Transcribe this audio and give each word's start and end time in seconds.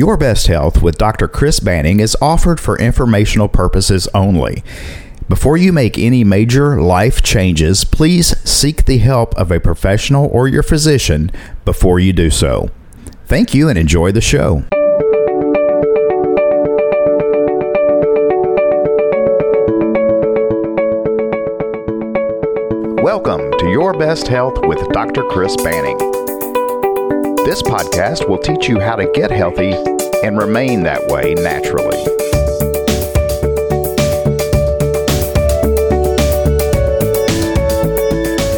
Your 0.00 0.16
Best 0.16 0.46
Health 0.46 0.80
with 0.80 0.96
Dr. 0.96 1.28
Chris 1.28 1.60
Banning 1.60 2.00
is 2.00 2.16
offered 2.22 2.58
for 2.58 2.78
informational 2.78 3.48
purposes 3.48 4.08
only. 4.14 4.64
Before 5.28 5.58
you 5.58 5.74
make 5.74 5.98
any 5.98 6.24
major 6.24 6.80
life 6.80 7.20
changes, 7.20 7.84
please 7.84 8.28
seek 8.48 8.86
the 8.86 8.96
help 8.96 9.34
of 9.36 9.50
a 9.52 9.60
professional 9.60 10.26
or 10.32 10.48
your 10.48 10.62
physician 10.62 11.30
before 11.66 12.00
you 12.00 12.14
do 12.14 12.30
so. 12.30 12.70
Thank 13.26 13.52
you 13.52 13.68
and 13.68 13.78
enjoy 13.78 14.10
the 14.10 14.22
show. 14.22 14.64
Welcome 23.02 23.50
to 23.58 23.68
Your 23.68 23.92
Best 23.92 24.28
Health 24.28 24.64
with 24.64 24.78
Dr. 24.94 25.24
Chris 25.24 25.54
Banning. 25.58 26.29
This 27.50 27.62
podcast 27.62 28.28
will 28.28 28.38
teach 28.38 28.68
you 28.68 28.78
how 28.78 28.94
to 28.94 29.10
get 29.12 29.32
healthy 29.32 29.72
and 30.22 30.38
remain 30.38 30.84
that 30.84 31.04
way 31.08 31.34
naturally. 31.34 31.98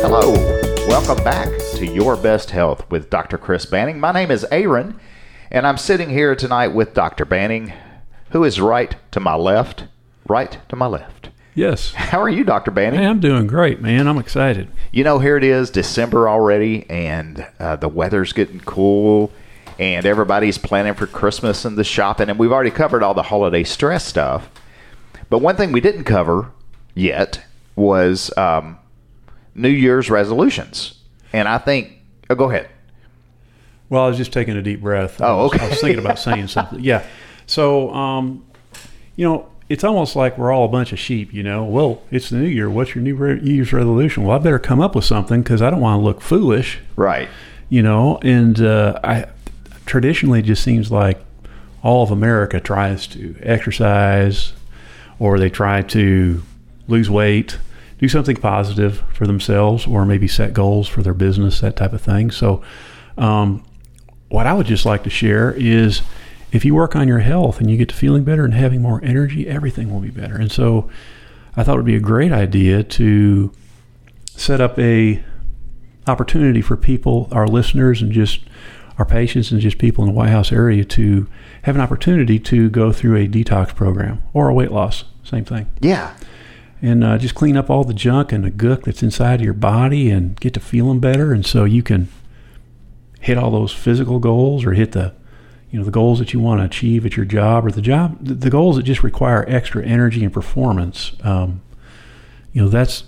Hello, 0.03 0.35
welcome 0.87 1.25
back 1.25 1.49
to 1.77 1.87
Your 1.87 2.19
Best 2.19 2.51
Health 2.51 2.85
with 2.91 3.09
Dr. 3.09 3.39
Chris 3.39 3.65
Banning. 3.65 3.99
My 3.99 4.13
name 4.13 4.31
is 4.31 4.45
Aaron, 4.51 5.01
and 5.51 5.67
I'm 5.67 5.79
sitting 5.79 6.11
here 6.11 6.37
tonight 6.37 6.75
with 6.75 6.93
Dr. 6.93 7.25
Banning, 7.25 7.73
who 8.33 8.45
is 8.45 8.61
right 8.61 8.95
to 9.13 9.21
my 9.21 9.37
left, 9.37 9.87
right 10.29 10.59
to 10.69 10.77
my 10.77 10.87
left. 10.87 11.31
Yes. 11.55 11.95
How 11.95 12.21
are 12.21 12.29
you, 12.29 12.45
Dr. 12.45 12.71
Banning? 12.71 13.01
Hey, 13.01 13.07
I'm 13.07 13.21
doing 13.21 13.47
great, 13.47 13.81
man. 13.81 14.07
I'm 14.07 14.19
excited. 14.19 14.69
You 14.93 15.05
know, 15.05 15.19
here 15.19 15.39
it 15.39 15.45
is, 15.45 15.71
December 15.71 16.29
already, 16.29 16.89
and 16.91 17.47
uh, 17.59 17.77
the 17.77 17.89
weather's 17.89 18.33
getting 18.35 18.61
cool, 18.61 19.33
and 19.79 20.05
everybody's 20.05 20.59
planning 20.59 20.93
for 20.95 21.07
Christmas 21.07 21.65
and 21.65 21.79
the 21.79 21.85
shopping, 21.85 22.29
and 22.29 22.39
we've 22.39 22.53
already 22.53 22.71
covered 22.71 23.03
all 23.03 23.15
the 23.15 23.23
holiday 23.23 23.65
stress 23.65 24.05
stuff. 24.05 24.51
But 25.31 25.39
one 25.39 25.57
thing 25.57 25.73
we 25.73 25.81
didn't 25.81 26.05
cover 26.05 26.51
yet 26.95 27.43
was 27.75 28.37
um, 28.37 28.79
New 29.55 29.71
Year's 29.71 30.11
resolutions. 30.11 30.99
And 31.33 31.49
I 31.49 31.57
think, 31.57 31.93
oh, 32.29 32.35
go 32.35 32.51
ahead. 32.51 32.69
Well, 33.89 34.05
I 34.05 34.09
was 34.09 34.19
just 34.19 34.33
taking 34.33 34.57
a 34.59 34.63
deep 34.63 34.83
breath. 34.83 35.23
I 35.23 35.29
Oh, 35.29 35.45
was- 35.45 35.55
okay. 35.55 35.65
I 35.65 35.69
was 35.71 35.81
thinking 35.81 36.01
about 36.05 36.19
saying 36.19 36.49
something. 36.49 36.81
Yeah. 36.81 37.03
So, 37.47 37.91
um, 37.95 38.45
you 39.17 39.25
know, 39.27 39.49
it's 39.73 39.85
almost 39.85 40.15
like 40.17 40.37
we're 40.37 40.53
all 40.53 40.65
a 40.67 40.69
bunch 40.69 40.93
of 40.93 40.99
sheep, 40.99 41.33
you 41.33 41.43
know. 41.43 41.65
Well, 41.65 42.03
it's 42.11 42.29
the 42.29 42.37
new 42.37 42.47
year. 42.47 42.69
What's 42.69 42.95
your 42.95 43.03
new 43.03 43.15
re- 43.15 43.41
year's 43.41 43.73
resolution? 43.73 44.25
Well, 44.25 44.37
I 44.37 44.43
better 44.43 44.59
come 44.59 44.81
up 44.81 44.95
with 44.95 45.05
something 45.07 45.43
because 45.43 45.63
I 45.63 45.71
don't 45.71 45.81
want 45.81 46.01
to 46.01 46.05
look 46.05 46.21
foolish, 46.21 46.79
Right. 46.95 47.29
you 47.71 47.83
know. 47.83 48.19
And 48.23 48.61
uh, 48.61 49.01
I 49.03 49.27
traditionally 49.87 50.41
it 50.41 50.45
just 50.45 50.63
seems 50.63 50.91
like 50.91 51.19
all 51.83 52.03
of 52.03 52.11
America 52.11 52.61
tries 52.61 53.07
to 53.09 53.35
exercise 53.41 54.53
or 55.19 55.39
they 55.39 55.49
try 55.51 55.83
to 55.83 56.43
lose 56.89 57.09
weight, 57.09 57.59
do 57.99 58.09
something 58.09 58.37
positive 58.37 59.03
for 59.15 59.27
themselves, 59.27 59.87
or 59.87 60.05
maybe 60.05 60.29
set 60.29 60.53
goals 60.53 60.87
for 60.89 61.03
their 61.03 61.15
business, 61.15 61.61
that 61.61 61.77
type 61.77 61.93
of 61.93 62.03
thing. 62.03 62.31
So, 62.31 62.63
um, 63.17 63.65
what 64.29 64.47
I 64.47 64.53
would 64.53 64.67
just 64.67 64.85
like 64.85 65.05
to 65.05 65.11
share 65.11 65.53
is 65.53 66.03
if 66.53 66.65
you 66.65 66.75
work 66.75 66.95
on 66.95 67.09
your 67.09 67.21
health 67.21 67.61
and 67.61 67.71
you 67.71 67.77
get 67.77 67.89
to 67.89 67.95
feeling 67.95 68.23
better 68.25 68.45
and 68.45 68.55
having 68.55 68.81
more 68.83 69.01
energy, 69.03 69.49
everything 69.49 69.91
will 69.91 70.01
be 70.01 70.11
better. 70.11 70.37
And 70.37 70.53
so, 70.53 70.89
I 71.57 71.65
thought 71.65 71.75
it 71.75 71.79
would 71.79 71.87
be 71.87 71.97
a 71.97 72.01
great 72.01 72.33
idea 72.33 72.83
to 72.83 73.53
set 74.27 74.61
up 74.61 74.79
a 74.79 75.23
opportunity 76.07 76.61
for 76.63 76.77
people, 76.77 77.29
our 77.31 77.47
listeners, 77.47 78.01
and 78.03 78.11
just 78.13 78.41
our 78.99 79.05
patients 79.05 79.51
and 79.51 79.61
just 79.61 79.79
people 79.79 80.05
in 80.05 80.11
the 80.11 80.17
White 80.17 80.31
House 80.31 80.53
area 80.53 80.85
to 80.85 81.27
have 81.63 81.75
an 81.75 81.81
opportunity 81.81 82.39
to 82.39 82.69
go 82.71 82.93
through 82.93 83.17
a 83.17 83.27
detox 83.29 83.75
program 83.75 84.23
or 84.33 84.49
a 84.49 84.55
weight 84.55 84.71
loss, 84.73 85.05
same 85.25 85.45
thing, 85.45 85.67
Yeah. 85.81 86.13
and 86.83 87.03
uh, 87.05 87.19
just 87.19 87.35
clean 87.35 87.57
up 87.57 87.71
all 87.71 87.85
the 87.85 87.95
junk 87.95 88.33
and 88.33 88.45
the 88.45 88.51
gook 88.51 88.85
that's 88.85 89.03
inside 89.03 89.37
of 89.41 89.45
your 89.45 89.55
body 89.55 90.11
and 90.11 90.39
get 90.41 90.55
to 90.55 90.61
feeling 90.61 91.01
better, 91.01 91.33
and 91.33 91.47
so 91.47 91.65
you 91.65 91.83
can 91.83 92.09
hit 93.21 93.39
all 93.39 93.51
those 93.51 93.73
physical 93.73 94.19
goals 94.19 94.65
or 94.65 94.73
hit 94.73 94.93
the 94.93 95.15
you 95.73 95.79
know 95.79 95.85
the 95.85 95.91
goals 95.91 96.21
that 96.21 96.33
you 96.33 96.39
want 96.39 96.61
to 96.61 96.65
achieve 96.65 97.05
at 97.05 97.17
your 97.17 97.27
job 97.27 97.67
or 97.67 97.73
the 97.73 97.83
job 97.83 98.17
the 98.21 98.51
goals 98.51 98.77
that 98.77 98.85
just 98.85 99.03
require 99.03 99.45
extra 99.49 99.85
energy 99.85 100.23
and 100.23 100.33
performance 100.33 101.13
um, 101.23 101.61
you 102.53 102.63
know 102.63 102.69
that's 102.69 103.05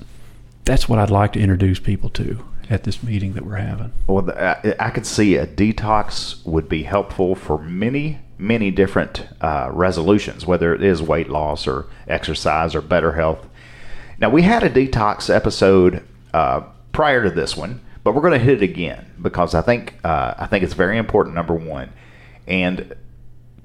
that's 0.65 0.89
what 0.89 0.99
I'd 0.99 1.11
like 1.11 1.35
to 1.35 1.41
introduce 1.41 1.79
people 1.79 2.09
to 2.11 2.45
at 2.71 2.85
this 2.85 3.03
meeting 3.03 3.35
that 3.35 3.45
we're 3.45 3.57
having 3.57 3.93
Well, 4.07 4.31
I, 4.31 4.75
I 4.81 4.91
could 4.91 5.07
see 5.07 5.37
a 5.37 5.47
detox 5.47 6.45
would 6.47 6.69
be 6.69 6.85
helpful 6.85 7.35
for 7.35 7.59
many, 7.59 8.21
many 8.39 8.71
different 8.71 9.29
uh, 9.41 9.69
resolutions, 9.73 10.47
whether 10.47 10.75
it 10.75 10.83
is 10.83 11.03
weight 11.03 11.29
loss 11.29 11.67
or 11.67 11.87
exercise 12.09 12.75
or 12.75 12.81
better 12.81 13.13
health. 13.13 13.47
Now, 14.19 14.31
we 14.31 14.43
had 14.43 14.63
a 14.63 14.71
detox 14.71 15.35
episode 15.35 16.03
uh, 16.33 16.63
prior 16.93 17.25
to 17.25 17.31
this 17.31 17.57
one, 17.57 17.81
but 18.03 18.15
we're 18.15 18.23
going 18.23 18.39
to 18.39 18.45
hit 18.45 18.63
it 18.63 18.65
again 18.65 19.11
because 19.21 19.55
I 19.55 19.61
think 19.61 19.95
uh, 20.05 20.35
I 20.39 20.47
think 20.47 20.65
it's 20.65 20.75
very 20.75 20.99
important. 20.99 21.35
Number 21.35 21.55
one, 21.55 21.93
and 22.47 22.95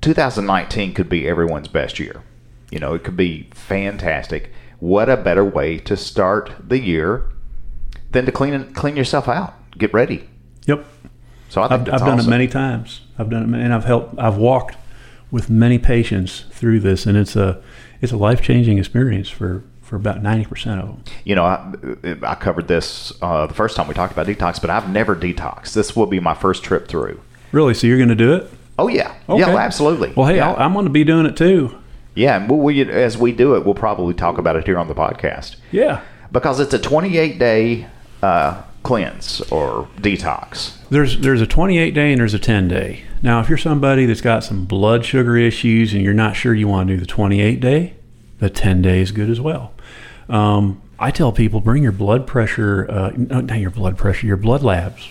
2019 0.01 0.93
could 0.93 1.09
be 1.09 1.27
everyone's 1.27 1.67
best 1.67 1.99
year. 1.99 2.23
You 2.71 2.79
know, 2.79 2.93
it 2.93 3.03
could 3.03 3.17
be 3.17 3.49
fantastic. 3.53 4.51
What 4.79 5.09
a 5.09 5.17
better 5.17 5.43
way 5.43 5.77
to 5.79 5.97
start 5.97 6.51
the 6.65 6.79
year 6.79 7.25
than 8.11 8.25
to 8.25 8.31
clean 8.31 8.73
clean 8.73 8.95
yourself 8.95 9.27
out, 9.27 9.53
get 9.77 9.93
ready. 9.93 10.29
yep 10.65 10.85
So 11.49 11.61
I 11.61 11.67
think 11.67 11.81
I've, 11.81 11.85
that's 11.85 12.01
I've 12.01 12.07
done 12.07 12.19
it 12.19 12.27
many 12.27 12.47
times. 12.47 13.01
I've 13.17 13.29
done 13.29 13.53
it, 13.53 13.61
and 13.61 13.73
I've 13.73 13.85
helped. 13.85 14.17
I've 14.17 14.37
walked 14.37 14.77
with 15.31 15.49
many 15.49 15.77
patients 15.77 16.45
through 16.51 16.79
this, 16.79 17.05
and 17.05 17.17
it's 17.17 17.35
a 17.35 17.61
it's 18.01 18.11
a 18.11 18.17
life 18.17 18.41
changing 18.41 18.77
experience 18.77 19.29
for 19.29 19.63
for 19.81 19.95
about 19.95 20.21
ninety 20.21 20.45
percent 20.45 20.79
of 20.81 20.87
them. 20.87 21.03
You 21.25 21.35
know, 21.35 21.43
I, 21.43 21.73
I 22.23 22.35
covered 22.35 22.67
this 22.67 23.11
uh, 23.21 23.47
the 23.47 23.53
first 23.53 23.75
time 23.75 23.87
we 23.87 23.93
talked 23.93 24.13
about 24.13 24.27
detox, 24.27 24.61
but 24.61 24.69
I've 24.69 24.89
never 24.89 25.15
detoxed. 25.15 25.73
This 25.73 25.95
will 25.95 26.05
be 26.05 26.19
my 26.19 26.33
first 26.33 26.63
trip 26.63 26.87
through. 26.87 27.19
Really? 27.51 27.73
So 27.73 27.87
you're 27.87 27.97
going 27.97 28.09
to 28.09 28.15
do 28.15 28.33
it? 28.33 28.49
Oh 28.79 28.87
yeah, 28.87 29.13
Okay. 29.27 29.39
yeah, 29.41 29.57
absolutely. 29.57 30.13
Well, 30.15 30.27
hey, 30.27 30.37
yeah. 30.37 30.53
I'm 30.53 30.73
going 30.73 30.85
to 30.85 30.91
be 30.91 31.03
doing 31.03 31.25
it 31.25 31.35
too. 31.35 31.77
yeah, 32.15 32.37
and 32.37 32.49
we'll, 32.49 32.89
as 32.91 33.17
we 33.17 33.31
do 33.31 33.55
it, 33.55 33.65
we'll 33.65 33.73
probably 33.75 34.13
talk 34.13 34.37
about 34.37 34.55
it 34.55 34.65
here 34.65 34.77
on 34.79 34.87
the 34.87 34.95
podcast 34.95 35.57
Yeah. 35.71 36.01
because 36.31 36.59
it's 36.59 36.73
a 36.73 36.79
28 36.79 37.37
day 37.39 37.87
uh, 38.23 38.61
cleanse 38.83 39.41
or 39.51 39.87
detox. 39.97 40.75
There's 40.89 41.19
there's 41.19 41.41
a 41.41 41.47
28 41.47 41.91
day 41.93 42.11
and 42.11 42.19
there's 42.21 42.33
a 42.33 42.39
10 42.39 42.67
day. 42.67 43.03
Now, 43.21 43.41
if 43.41 43.49
you're 43.49 43.57
somebody 43.57 44.05
that's 44.05 44.21
got 44.21 44.43
some 44.43 44.65
blood 44.65 45.05
sugar 45.05 45.35
issues 45.37 45.93
and 45.93 46.01
you're 46.01 46.13
not 46.13 46.35
sure 46.35 46.53
you 46.53 46.67
want 46.67 46.87
to 46.87 46.93
do 46.95 46.99
the 46.99 47.05
28 47.05 47.59
day, 47.59 47.93
the 48.39 48.49
10 48.49 48.81
day 48.81 49.01
is 49.01 49.11
good 49.11 49.29
as 49.29 49.41
well. 49.41 49.73
Um, 50.29 50.81
I 50.97 51.11
tell 51.11 51.31
people 51.31 51.59
bring 51.61 51.83
your 51.83 51.91
blood 51.91 52.25
pressure, 52.27 52.85
uh, 52.89 53.11
no, 53.15 53.41
not 53.41 53.59
your 53.59 53.69
blood 53.71 53.97
pressure, 53.97 54.25
your 54.27 54.37
blood 54.37 54.63
labs, 54.63 55.09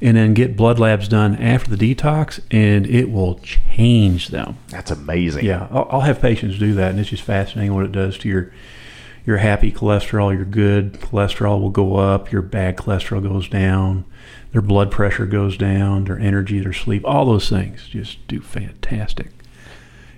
and 0.00 0.16
then 0.16 0.34
get 0.34 0.56
blood 0.56 0.78
labs 0.78 1.08
done 1.08 1.36
after 1.36 1.74
the 1.74 1.94
detox, 1.94 2.40
and 2.50 2.86
it 2.86 3.10
will 3.10 3.38
change 3.38 4.28
them. 4.28 4.58
That's 4.68 4.90
amazing. 4.90 5.44
Yeah, 5.44 5.68
I'll, 5.70 5.88
I'll 5.90 6.00
have 6.02 6.20
patients 6.20 6.58
do 6.58 6.74
that, 6.74 6.90
and 6.90 7.00
it's 7.00 7.10
just 7.10 7.22
fascinating 7.22 7.74
what 7.74 7.84
it 7.84 7.92
does 7.92 8.18
to 8.18 8.28
your 8.28 8.52
your 9.24 9.38
happy 9.38 9.72
cholesterol. 9.72 10.34
Your 10.34 10.44
good 10.44 10.94
cholesterol 10.94 11.60
will 11.60 11.70
go 11.70 11.96
up. 11.96 12.30
Your 12.30 12.42
bad 12.42 12.76
cholesterol 12.76 13.22
goes 13.22 13.48
down. 13.48 14.04
Their 14.52 14.62
blood 14.62 14.90
pressure 14.90 15.26
goes 15.26 15.56
down. 15.56 16.04
Their 16.04 16.18
energy, 16.18 16.60
their 16.60 16.72
sleep, 16.72 17.02
all 17.04 17.26
those 17.26 17.48
things 17.48 17.88
just 17.88 18.26
do 18.28 18.40
fantastic. 18.40 19.30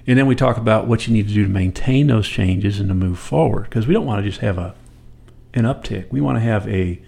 And 0.06 0.18
then 0.18 0.26
we 0.26 0.34
talk 0.34 0.56
about 0.56 0.86
what 0.86 1.06
you 1.06 1.12
need 1.12 1.28
to 1.28 1.34
do 1.34 1.42
to 1.42 1.48
maintain 1.48 2.06
those 2.06 2.28
changes 2.28 2.80
and 2.80 2.88
to 2.88 2.94
move 2.94 3.18
forward 3.18 3.64
because 3.64 3.86
we 3.86 3.94
don't 3.94 4.06
want 4.06 4.22
to 4.22 4.28
just 4.28 4.40
have 4.40 4.58
a 4.58 4.74
an 5.54 5.64
uptick. 5.64 6.10
We 6.12 6.20
want 6.20 6.36
to 6.36 6.40
have 6.40 6.68
a 6.68 7.00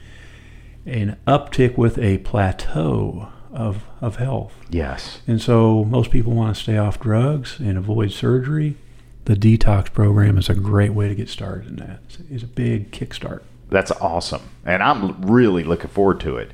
an 0.87 1.19
uptick 1.27 1.77
with 1.77 1.99
a 1.99 2.19
plateau 2.19 3.29
of 3.53 3.85
of 4.01 4.17
health. 4.17 4.55
Yes. 4.71 5.21
And 5.27 5.41
so 5.41 5.85
most 5.85 6.11
people 6.11 6.33
want 6.33 6.57
to 6.57 6.63
stay 6.63 6.79
off 6.79 7.01
drugs 7.01 7.59
and 7.59 7.77
avoid 7.77 8.13
surgery. 8.13 8.77
The 9.25 9.35
detox 9.35 9.93
program 9.93 10.39
is 10.39 10.49
a 10.49 10.55
great 10.55 10.93
way 10.95 11.09
to 11.09 11.15
get 11.15 11.29
started 11.29 11.69
in 11.69 11.77
that. 11.77 12.01
It's, 12.07 12.19
it's 12.31 12.43
a 12.43 12.47
big 12.47 12.91
kickstart. 12.91 13.43
That's 13.69 13.93
awesome, 13.93 14.43
and 14.65 14.83
I'm 14.83 15.23
really 15.31 15.63
looking 15.63 15.91
forward 15.91 16.19
to 16.21 16.39
it. 16.39 16.51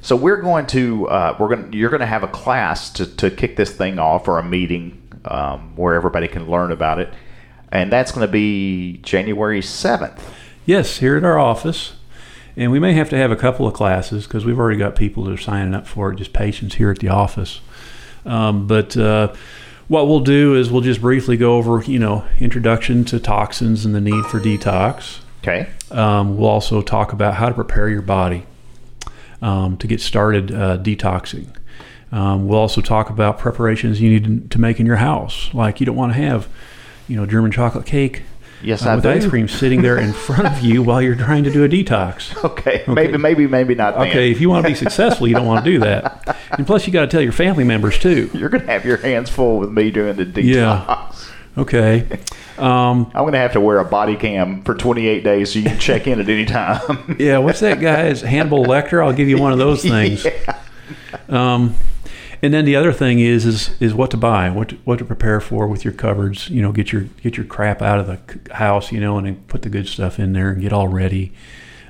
So 0.00 0.14
we're 0.14 0.40
going 0.40 0.66
to 0.68 1.08
uh, 1.08 1.36
we're 1.38 1.48
going 1.48 1.72
you're 1.72 1.90
going 1.90 2.00
to 2.00 2.06
have 2.06 2.22
a 2.22 2.28
class 2.28 2.90
to, 2.90 3.06
to 3.16 3.30
kick 3.30 3.56
this 3.56 3.72
thing 3.72 3.98
off 3.98 4.28
or 4.28 4.38
a 4.38 4.44
meeting 4.44 5.02
um, 5.24 5.74
where 5.74 5.94
everybody 5.94 6.28
can 6.28 6.48
learn 6.48 6.70
about 6.70 7.00
it, 7.00 7.12
and 7.72 7.90
that's 7.90 8.12
going 8.12 8.26
to 8.26 8.30
be 8.30 8.98
January 8.98 9.62
seventh. 9.62 10.22
Yes, 10.66 10.98
here 10.98 11.16
at 11.16 11.24
our 11.24 11.38
office. 11.38 11.94
And 12.56 12.70
we 12.70 12.78
may 12.78 12.92
have 12.92 13.08
to 13.10 13.16
have 13.16 13.30
a 13.30 13.36
couple 13.36 13.66
of 13.66 13.74
classes 13.74 14.26
because 14.26 14.44
we've 14.44 14.58
already 14.58 14.78
got 14.78 14.94
people 14.94 15.24
that 15.24 15.32
are 15.32 15.38
signing 15.38 15.74
up 15.74 15.86
for 15.86 16.12
it, 16.12 16.16
just 16.16 16.32
patients 16.32 16.74
here 16.74 16.90
at 16.90 16.98
the 16.98 17.08
office. 17.08 17.60
Um, 18.26 18.66
but 18.66 18.96
uh, 18.96 19.32
what 19.88 20.06
we'll 20.06 20.20
do 20.20 20.54
is 20.54 20.70
we'll 20.70 20.82
just 20.82 21.00
briefly 21.00 21.36
go 21.36 21.56
over, 21.56 21.82
you 21.82 21.98
know, 21.98 22.26
introduction 22.40 23.04
to 23.06 23.18
toxins 23.18 23.84
and 23.84 23.94
the 23.94 24.00
need 24.00 24.24
for 24.26 24.38
detox. 24.38 25.20
Okay. 25.42 25.68
Um, 25.90 26.36
we'll 26.36 26.48
also 26.48 26.82
talk 26.82 27.12
about 27.12 27.34
how 27.34 27.48
to 27.48 27.54
prepare 27.54 27.88
your 27.88 28.02
body 28.02 28.46
um, 29.40 29.76
to 29.78 29.86
get 29.86 30.00
started 30.00 30.52
uh, 30.52 30.78
detoxing. 30.78 31.48
Um, 32.12 32.46
we'll 32.46 32.58
also 32.58 32.80
talk 32.82 33.08
about 33.08 33.38
preparations 33.38 34.00
you 34.00 34.10
need 34.10 34.50
to 34.50 34.60
make 34.60 34.78
in 34.78 34.86
your 34.86 34.96
house. 34.96 35.52
Like 35.54 35.80
you 35.80 35.86
don't 35.86 35.96
want 35.96 36.12
to 36.12 36.18
have, 36.18 36.48
you 37.08 37.16
know, 37.16 37.24
German 37.24 37.50
chocolate 37.50 37.86
cake 37.86 38.22
Yes, 38.62 38.84
uh, 38.86 38.90
I 38.90 38.94
with 38.96 39.04
do. 39.04 39.10
ice 39.10 39.26
cream 39.26 39.48
sitting 39.48 39.82
there 39.82 39.98
in 39.98 40.12
front 40.12 40.46
of 40.46 40.60
you 40.60 40.82
while 40.82 41.02
you're 41.02 41.16
trying 41.16 41.44
to 41.44 41.50
do 41.52 41.64
a 41.64 41.68
detox. 41.68 42.32
Okay, 42.52 42.84
maybe, 42.86 43.16
maybe, 43.16 43.46
maybe 43.46 43.74
not. 43.74 43.94
Then. 43.98 44.08
Okay, 44.08 44.30
if 44.30 44.40
you 44.40 44.48
want 44.50 44.64
to 44.64 44.70
be 44.70 44.74
successful, 44.74 45.26
you 45.26 45.34
don't 45.34 45.46
want 45.46 45.64
to 45.64 45.70
do 45.70 45.78
that. 45.80 46.36
And 46.52 46.66
plus, 46.66 46.86
you 46.86 46.92
got 46.92 47.00
to 47.02 47.06
tell 47.06 47.22
your 47.22 47.32
family 47.32 47.64
members 47.64 47.98
too. 47.98 48.30
You're 48.34 48.50
gonna 48.50 48.66
have 48.66 48.84
your 48.84 48.98
hands 48.98 49.30
full 49.30 49.58
with 49.58 49.70
me 49.70 49.90
doing 49.90 50.16
the 50.16 50.26
detox. 50.26 50.44
Yeah. 50.44 51.12
Okay. 51.58 52.20
Um, 52.58 53.10
I'm 53.14 53.24
gonna 53.24 53.38
have 53.38 53.54
to 53.54 53.60
wear 53.60 53.78
a 53.78 53.84
body 53.84 54.14
cam 54.14 54.62
for 54.62 54.74
28 54.74 55.24
days 55.24 55.52
so 55.52 55.58
you 55.58 55.64
can 55.64 55.78
check 55.78 56.06
in 56.06 56.20
at 56.20 56.28
any 56.28 56.44
time. 56.44 57.16
yeah, 57.18 57.38
what's 57.38 57.60
that 57.60 57.80
guy's 57.80 58.20
Hannibal 58.20 58.64
Lecter? 58.66 59.04
I'll 59.04 59.14
give 59.14 59.26
you 59.28 59.38
one 59.38 59.52
of 59.52 59.58
those 59.58 59.82
things. 59.82 60.24
Um, 61.30 61.74
and 62.42 62.52
then 62.52 62.64
the 62.64 62.74
other 62.74 62.92
thing 62.92 63.20
is 63.20 63.46
is 63.46 63.70
is 63.80 63.94
what 63.94 64.10
to 64.10 64.16
buy, 64.16 64.50
what 64.50 64.70
to, 64.70 64.76
what 64.84 64.98
to 64.98 65.04
prepare 65.04 65.40
for 65.40 65.68
with 65.68 65.84
your 65.84 65.94
cupboards. 65.94 66.50
You 66.50 66.60
know, 66.60 66.72
get 66.72 66.92
your 66.92 67.02
get 67.22 67.36
your 67.36 67.46
crap 67.46 67.80
out 67.80 68.00
of 68.00 68.06
the 68.06 68.54
house, 68.54 68.90
you 68.90 69.00
know, 69.00 69.16
and 69.16 69.26
then 69.26 69.36
put 69.46 69.62
the 69.62 69.68
good 69.68 69.86
stuff 69.86 70.18
in 70.18 70.32
there 70.32 70.50
and 70.50 70.60
get 70.60 70.72
all 70.72 70.88
ready. 70.88 71.32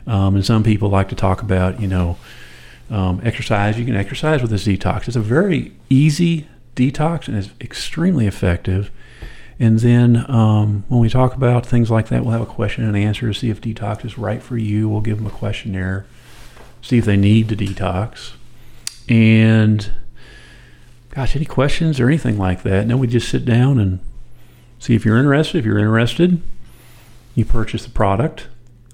Um, 0.07 0.35
and 0.35 0.45
some 0.45 0.63
people 0.63 0.91
like 0.91 1.09
to 1.09 1.15
talk 1.15 1.43
about, 1.43 1.81
you 1.81 1.89
know, 1.89 2.19
um, 2.91 3.21
exercise. 3.25 3.79
You 3.79 3.87
can 3.87 3.97
exercise 3.97 4.43
with 4.43 4.51
this 4.51 4.67
detox. 4.67 5.09
It's 5.09 5.17
a 5.17 5.21
very 5.21 5.73
easy 5.89 6.49
detox 6.77 7.29
and 7.29 7.37
it's 7.37 7.51
extremely 7.61 8.27
effective. 8.27 8.91
And 9.59 9.79
then 9.79 10.29
um, 10.29 10.85
when 10.89 11.01
we 11.01 11.09
talk 11.09 11.35
about 11.35 11.65
things 11.65 11.91
like 11.91 12.09
that, 12.09 12.25
we'll 12.25 12.33
have 12.33 12.43
a 12.43 12.47
question 12.47 12.85
and 12.85 12.97
answer 12.97 13.29
to 13.29 13.35
see 13.35 13.49
if 13.49 13.61
detox 13.61 14.05
is 14.05 14.19
right 14.19 14.43
for 14.43 14.59
you. 14.59 14.89
We'll 14.89 15.03
give 15.03 15.19
them 15.19 15.27
a 15.27 15.31
questionnaire, 15.31 16.05
see 16.83 16.99
if 16.99 17.05
they 17.05 17.17
need 17.17 17.49
to 17.51 17.57
detox. 17.57 18.33
And 19.09 19.93
gosh, 21.13 21.37
any 21.37 21.45
questions 21.45 22.01
or 22.01 22.09
anything 22.09 22.37
like 22.39 22.63
that? 22.63 22.81
And 22.83 22.91
then 22.91 22.99
we 22.99 23.07
just 23.07 23.29
sit 23.29 23.45
down 23.45 23.79
and 23.79 24.01
see 24.79 24.95
if 24.95 25.05
you're 25.05 25.19
interested. 25.19 25.59
If 25.59 25.65
you're 25.65 25.79
interested, 25.79 26.43
you 27.35 27.45
purchase 27.45 27.85
the 27.85 27.91
product. 27.91 28.49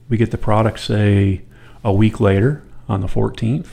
We 0.08 0.16
get 0.16 0.30
the 0.30 0.38
product, 0.38 0.80
say, 0.80 1.42
a 1.84 1.92
week 1.92 2.20
later 2.20 2.62
on 2.88 3.00
the 3.00 3.06
14th. 3.06 3.68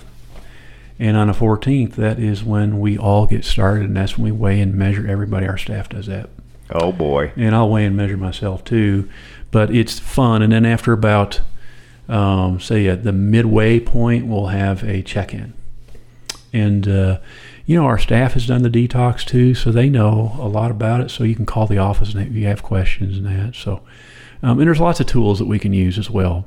And 0.98 1.18
on 1.18 1.28
the 1.28 1.34
14th, 1.34 1.94
that 1.96 2.20
is 2.20 2.44
when 2.44 2.80
we 2.80 2.98
all 2.98 3.26
get 3.28 3.44
started, 3.44 3.86
and 3.86 3.98
that's 3.98 4.18
when 4.18 4.24
we 4.26 4.32
weigh 4.32 4.62
and 4.62 4.74
measure 4.76 5.06
everybody. 5.08 5.46
Our 5.48 5.58
staff 5.58 5.90
does 5.90 6.06
that 6.06 6.30
Oh 6.72 6.92
boy. 6.94 7.32
and 7.36 7.54
I'll 7.54 7.70
weigh 7.70 7.86
and 7.86 7.98
measure 7.98 8.16
myself 8.18 8.64
too. 8.64 9.10
But 9.52 9.74
it's 9.76 10.00
fun. 10.00 10.42
And 10.42 10.54
then 10.54 10.66
after 10.66 10.94
about, 10.94 11.42
um, 12.08 12.60
say, 12.62 12.88
at 12.88 13.04
the 13.04 13.12
midway 13.12 13.80
point, 13.80 14.26
we'll 14.28 14.48
have 14.48 14.84
a 14.84 15.02
check 15.02 15.34
in. 15.34 15.54
And, 16.54 16.88
uh, 16.88 17.18
you 17.66 17.76
know, 17.76 17.86
our 17.86 17.98
staff 17.98 18.34
has 18.34 18.48
done 18.48 18.62
the 18.62 18.70
detox 18.70 19.26
too, 19.26 19.56
so 19.56 19.72
they 19.72 19.90
know 19.90 20.36
a 20.40 20.48
lot 20.48 20.72
about 20.72 21.02
it. 21.02 21.10
So 21.10 21.24
you 21.24 21.36
can 21.36 21.46
call 21.46 21.68
the 21.68 21.78
office 21.78 22.14
and 22.14 22.28
if 22.28 22.34
you 22.34 22.46
have 22.46 22.62
questions 22.62 23.18
and 23.18 23.26
that. 23.26 23.56
So, 23.56 23.82
um, 24.44 24.60
and 24.60 24.68
there's 24.68 24.80
lots 24.80 25.00
of 25.00 25.08
tools 25.08 25.40
that 25.40 25.46
we 25.46 25.60
can 25.60 25.74
use 25.74 25.98
as 25.98 26.10
well. 26.10 26.46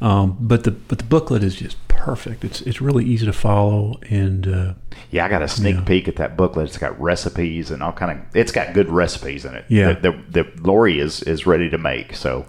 Um, 0.00 0.36
but 0.40 0.64
the 0.64 0.72
but 0.72 0.98
the 0.98 1.04
booklet 1.04 1.44
is 1.44 1.54
just 1.54 1.76
perfect. 1.86 2.44
It's 2.44 2.60
it's 2.62 2.80
really 2.80 3.04
easy 3.04 3.26
to 3.26 3.32
follow 3.32 4.00
and 4.10 4.48
uh, 4.48 4.74
Yeah, 5.12 5.24
I 5.24 5.28
got 5.28 5.42
a 5.42 5.48
sneak 5.48 5.84
peek 5.86 6.08
at 6.08 6.16
that 6.16 6.36
booklet. 6.36 6.66
It's 6.66 6.78
got 6.78 7.00
recipes 7.00 7.70
and 7.70 7.80
all 7.82 7.92
kind 7.92 8.18
of. 8.18 8.36
It's 8.36 8.50
got 8.50 8.74
good 8.74 8.88
recipes 8.88 9.44
in 9.44 9.54
it. 9.54 9.64
Yeah. 9.68 9.92
the, 9.92 10.10
the, 10.30 10.42
the 10.42 10.62
Lori 10.62 10.98
is 10.98 11.22
is 11.22 11.46
ready 11.46 11.70
to 11.70 11.78
make. 11.78 12.16
So 12.16 12.46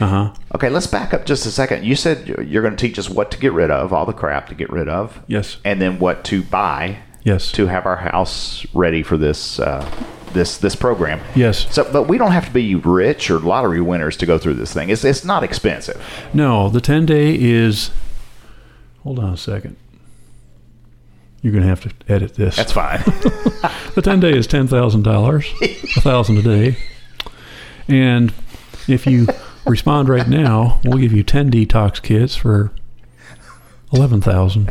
uh 0.00 0.06
huh. 0.06 0.32
okay, 0.54 0.68
let's 0.68 0.86
back 0.86 1.12
up 1.14 1.24
just 1.26 1.46
a 1.46 1.50
second. 1.50 1.84
You 1.84 1.94
said 1.96 2.28
you're- 2.28 2.62
going 2.62 2.76
to 2.76 2.76
teach 2.76 2.98
us 2.98 3.08
what 3.10 3.30
to 3.32 3.38
get 3.38 3.52
rid 3.52 3.70
of, 3.70 3.92
all 3.92 4.06
the 4.06 4.12
crap 4.12 4.48
to 4.48 4.54
get 4.54 4.70
rid 4.70 4.88
of, 4.88 5.20
Yes. 5.26 5.56
and 5.64 5.80
then 5.80 5.98
what 5.98 6.24
to 6.24 6.42
buy 6.42 6.98
Yes. 7.24 7.50
to 7.52 7.66
have 7.66 7.84
our 7.86 7.96
house 7.96 8.66
ready 8.74 9.02
for 9.02 9.16
this 9.16 9.58
uh, 9.60 9.88
this 10.32 10.58
this 10.58 10.76
program. 10.76 11.20
Yes. 11.34 11.66
So, 11.74 11.88
but 11.92 12.04
we 12.04 12.18
don't 12.18 12.30
have 12.32 12.46
to 12.46 12.52
be 12.52 12.74
rich 12.74 13.30
or 13.30 13.38
lottery 13.38 13.80
winners 13.80 14.16
to 14.18 14.26
go 14.26 14.38
through 14.38 14.54
this 14.54 14.72
thing. 14.72 14.90
It's 14.90 15.04
it's 15.04 15.24
not 15.24 15.42
expensive. 15.42 16.02
No, 16.32 16.68
the 16.68 16.80
10 16.80 17.06
day 17.06 17.34
is. 17.34 17.90
Hold 19.04 19.18
on 19.20 19.32
a 19.32 19.36
second. 19.36 19.76
You're 21.40 21.52
going 21.52 21.62
to 21.62 21.68
have 21.68 21.80
to 21.82 21.90
edit 22.12 22.34
this. 22.34 22.56
That's 22.56 22.72
fine. 22.72 22.98
the 23.94 24.02
10 24.02 24.18
day 24.20 24.36
is 24.36 24.48
$10,000, 24.48 25.96
a 25.96 26.00
thousand 26.00 26.38
a 26.38 26.42
day. 26.42 26.76
And 27.86 28.32
if 28.88 29.06
you 29.06 29.28
respond 29.68 30.08
right 30.08 30.28
now, 30.28 30.80
we'll 30.84 30.98
give 30.98 31.12
you 31.12 31.22
10 31.22 31.50
detox 31.50 32.02
kits 32.02 32.34
for 32.34 32.72
11,000. 33.92 34.70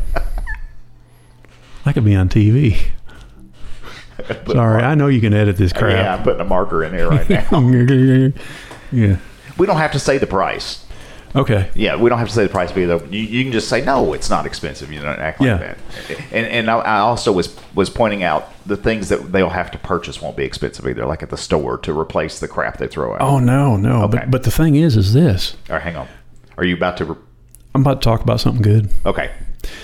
I 1.86 1.94
could 1.94 2.04
be 2.04 2.16
on 2.16 2.30
TV. 2.30 2.92
Sorry, 4.48 4.84
I 4.84 4.96
know 4.96 5.08
you 5.08 5.22
can 5.22 5.34
edit 5.34 5.58
this 5.58 5.72
crap. 5.72 5.92
yeah. 5.92 6.16
I'm 6.16 6.24
putting 6.24 6.42
a 6.42 6.46
marker 6.46 6.84
in 6.84 6.94
here 6.94 7.10
right 7.10 7.30
now. 7.30 7.48
yeah. 8.92 9.18
we 9.58 9.68
don't 9.68 9.78
have 9.78 9.92
to 9.92 10.00
say 10.00 10.18
the 10.18 10.28
price. 10.28 10.86
Okay. 11.38 11.70
Yeah, 11.76 11.96
we 11.96 12.10
don't 12.10 12.18
have 12.20 12.28
to 12.30 12.34
say 12.34 12.44
the 12.44 12.50
price 12.50 12.76
either. 12.76 12.98
You, 13.12 13.20
you 13.22 13.44
can 13.44 13.52
just 13.54 13.70
say 13.70 13.86
no, 13.86 14.14
it's 14.14 14.30
not 14.30 14.46
expensive. 14.46 14.92
You 14.92 15.00
don't 15.02 15.20
act 15.20 15.40
like 15.40 15.48
Yeah. 15.48 15.58
that. 15.58 15.78
And 16.32 16.48
and 16.48 16.70
I, 16.72 16.78
I 16.80 16.98
also 17.00 17.32
was 17.32 17.56
was 17.76 17.90
pointing 17.90 18.24
out 18.24 18.52
the 18.66 18.76
things 18.78 19.10
that 19.10 19.32
they'll 19.32 19.50
have 19.50 19.70
to 19.72 19.78
purchase 19.78 20.22
won't 20.22 20.36
be 20.36 20.44
expensive 20.44 20.88
either, 20.88 21.06
like 21.06 21.22
at 21.24 21.30
the 21.30 21.38
store 21.38 21.78
to 21.80 21.98
replace 21.98 22.40
the 22.40 22.48
crap 22.48 22.78
they 22.78 22.88
throw 22.88 23.14
out. 23.14 23.22
Oh 23.22 23.40
no, 23.40 23.78
no. 23.78 24.04
Okay. 24.04 24.18
But 24.20 24.32
but 24.32 24.44
the 24.44 24.52
thing 24.52 24.76
is, 24.76 24.98
is 24.98 25.14
this. 25.14 25.56
All 25.70 25.76
right, 25.76 25.82
hang 25.84 25.96
on. 25.96 26.08
Are 26.58 26.66
you 26.66 26.76
about 26.76 26.98
to? 26.98 27.06
Re- 27.06 27.16
I'm 27.76 27.82
about 27.82 28.02
to 28.02 28.06
talk 28.06 28.22
about 28.22 28.40
something 28.40 28.64
good. 28.64 28.90
okay, 29.06 29.32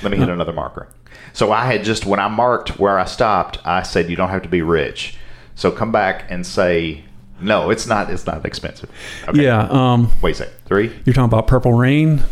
let 0.02 0.12
me 0.12 0.18
hit 0.18 0.30
uh, 0.30 0.34
another 0.34 0.54
marker. 0.54 0.88
So 1.34 1.52
I 1.52 1.66
had 1.66 1.84
just 1.84 2.06
when 2.06 2.20
I 2.20 2.28
marked 2.30 2.80
where 2.80 2.98
I 2.98 3.06
stopped, 3.06 3.60
I 3.66 3.84
said 3.84 4.10
you 4.10 4.16
don't 4.16 4.30
have 4.30 4.42
to 4.44 4.50
be 4.50 4.62
rich. 4.64 5.18
So 5.56 5.70
come 5.72 5.92
back 5.92 6.26
and 6.30 6.46
say 6.48 7.04
no, 7.42 7.70
it's 7.70 7.88
not. 7.88 8.10
It's 8.10 8.26
not 8.26 8.46
expensive. 8.46 8.90
Okay. 9.28 9.44
Yeah. 9.44 9.68
Um. 9.70 10.12
Wait 10.22 10.32
a 10.32 10.36
second. 10.36 10.54
Three. 10.66 10.88
You're 11.06 11.14
talking 11.14 11.26
about 11.26 11.48
Purple 11.48 11.74
Rain. 11.74 12.24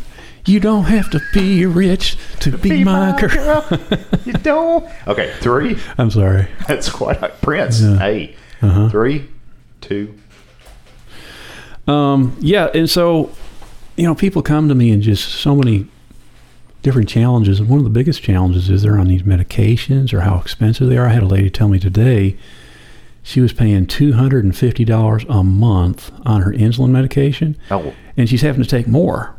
You 0.46 0.60
don't 0.60 0.86
have 0.86 1.10
to 1.12 1.22
be 1.34 1.66
rich 1.68 2.18
to 2.40 2.58
be, 2.58 2.84
my 2.84 3.16
girl. 3.20 3.64
you 4.26 4.34
don't. 4.34 4.90
Okay, 5.08 5.32
three. 5.40 5.78
I'm 6.00 6.10
sorry. 6.10 6.48
That's 6.68 6.90
quite 6.90 7.22
like 7.22 7.40
Prince. 7.42 7.80
Yeah. 7.82 7.98
Hey, 7.98 8.36
Uh-huh. 8.62 8.90
three, 8.90 9.28
two. 9.82 10.16
Um, 11.88 12.36
yeah, 12.40 12.70
and 12.74 12.90
so 12.90 13.32
you 13.98 14.06
know, 14.08 14.16
people 14.16 14.42
come 14.42 14.68
to 14.70 14.76
me 14.76 14.92
and 14.92 15.04
just 15.04 15.30
so 15.30 15.56
many 15.56 15.88
different 16.82 17.08
challenges, 17.10 17.60
and 17.60 17.70
one 17.70 17.78
of 17.80 17.84
the 17.84 17.90
biggest 17.92 18.24
challenges 18.24 18.70
is 18.70 18.82
they're 18.84 18.98
on 18.98 19.08
these 19.08 19.24
medications 19.24 20.12
or 20.14 20.22
how 20.22 20.40
expensive 20.40 20.90
they 20.90 20.98
are. 20.98 21.06
I 21.08 21.10
had 21.10 21.24
a 21.24 21.28
lady 21.28 21.50
tell 21.50 21.68
me 21.68 21.78
today 21.80 22.38
she 23.24 23.40
was 23.42 23.54
paying 23.54 23.86
two 23.86 24.14
hundred 24.14 24.44
and 24.44 24.56
fifty 24.56 24.84
dollars 24.86 25.26
a 25.30 25.44
month 25.44 26.12
on 26.26 26.42
her 26.42 26.52
insulin 26.52 26.90
medication, 26.90 27.58
Oh, 27.70 27.94
and 28.18 28.28
she's 28.30 28.42
having 28.42 28.64
to 28.64 28.70
take 28.70 28.88
more, 28.88 29.36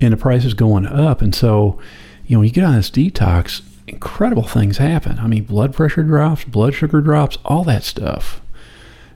and 0.00 0.12
the 0.12 0.16
price 0.16 0.44
is 0.44 0.54
going 0.54 0.86
up. 0.86 1.20
And 1.22 1.34
so, 1.34 1.78
you 2.26 2.36
know, 2.36 2.40
when 2.40 2.48
you 2.48 2.54
get 2.54 2.64
on 2.64 2.74
this 2.76 2.90
detox, 2.90 3.62
incredible 3.86 4.44
things 4.44 4.78
happen. 4.78 5.18
I 5.18 5.26
mean, 5.26 5.44
blood 5.44 5.74
pressure 5.74 6.02
drops, 6.02 6.44
blood 6.44 6.74
sugar 6.74 7.00
drops, 7.00 7.36
all 7.44 7.64
that 7.64 7.82
stuff. 7.84 8.40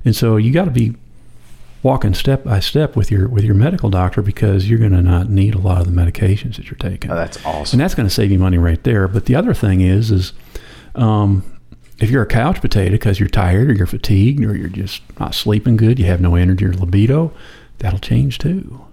And 0.04 0.14
so, 0.14 0.36
you 0.36 0.52
got 0.52 0.66
to 0.66 0.70
be 0.70 0.94
walking 1.82 2.14
step 2.14 2.44
by 2.44 2.60
step 2.60 2.96
with 2.96 3.10
your 3.10 3.28
with 3.28 3.44
your 3.44 3.54
medical 3.54 3.88
doctor 3.90 4.20
because 4.22 4.68
you're 4.68 4.78
going 4.78 4.92
to 4.92 5.02
not 5.02 5.28
need 5.30 5.54
a 5.54 5.58
lot 5.58 5.80
of 5.80 5.86
the 5.86 5.92
medications 5.92 6.56
that 6.56 6.66
you're 6.70 6.78
taking. 6.78 7.10
oh, 7.10 7.14
that's 7.14 7.42
awesome. 7.44 7.76
and 7.78 7.84
that's 7.84 7.94
going 7.94 8.08
to 8.08 8.14
save 8.14 8.30
you 8.30 8.38
money 8.38 8.58
right 8.58 8.82
there. 8.84 9.08
But 9.08 9.24
the 9.26 9.34
other 9.34 9.54
thing 9.54 9.80
is, 9.80 10.10
is 10.10 10.32
um, 10.94 11.42
if 11.98 12.10
you're 12.10 12.22
a 12.22 12.26
couch 12.26 12.60
potato 12.60 12.92
because 12.92 13.20
you're 13.20 13.28
tired 13.28 13.70
or 13.70 13.74
you're 13.74 13.86
fatigued 13.86 14.44
or 14.44 14.56
you're 14.56 14.68
just 14.68 15.02
not 15.18 15.34
sleeping 15.34 15.76
good, 15.76 15.98
you 15.98 16.06
have 16.06 16.20
no 16.20 16.34
energy 16.34 16.64
or 16.64 16.72
libido, 16.72 17.32
that'll 17.78 17.98
change 17.98 18.38
too. 18.38 18.84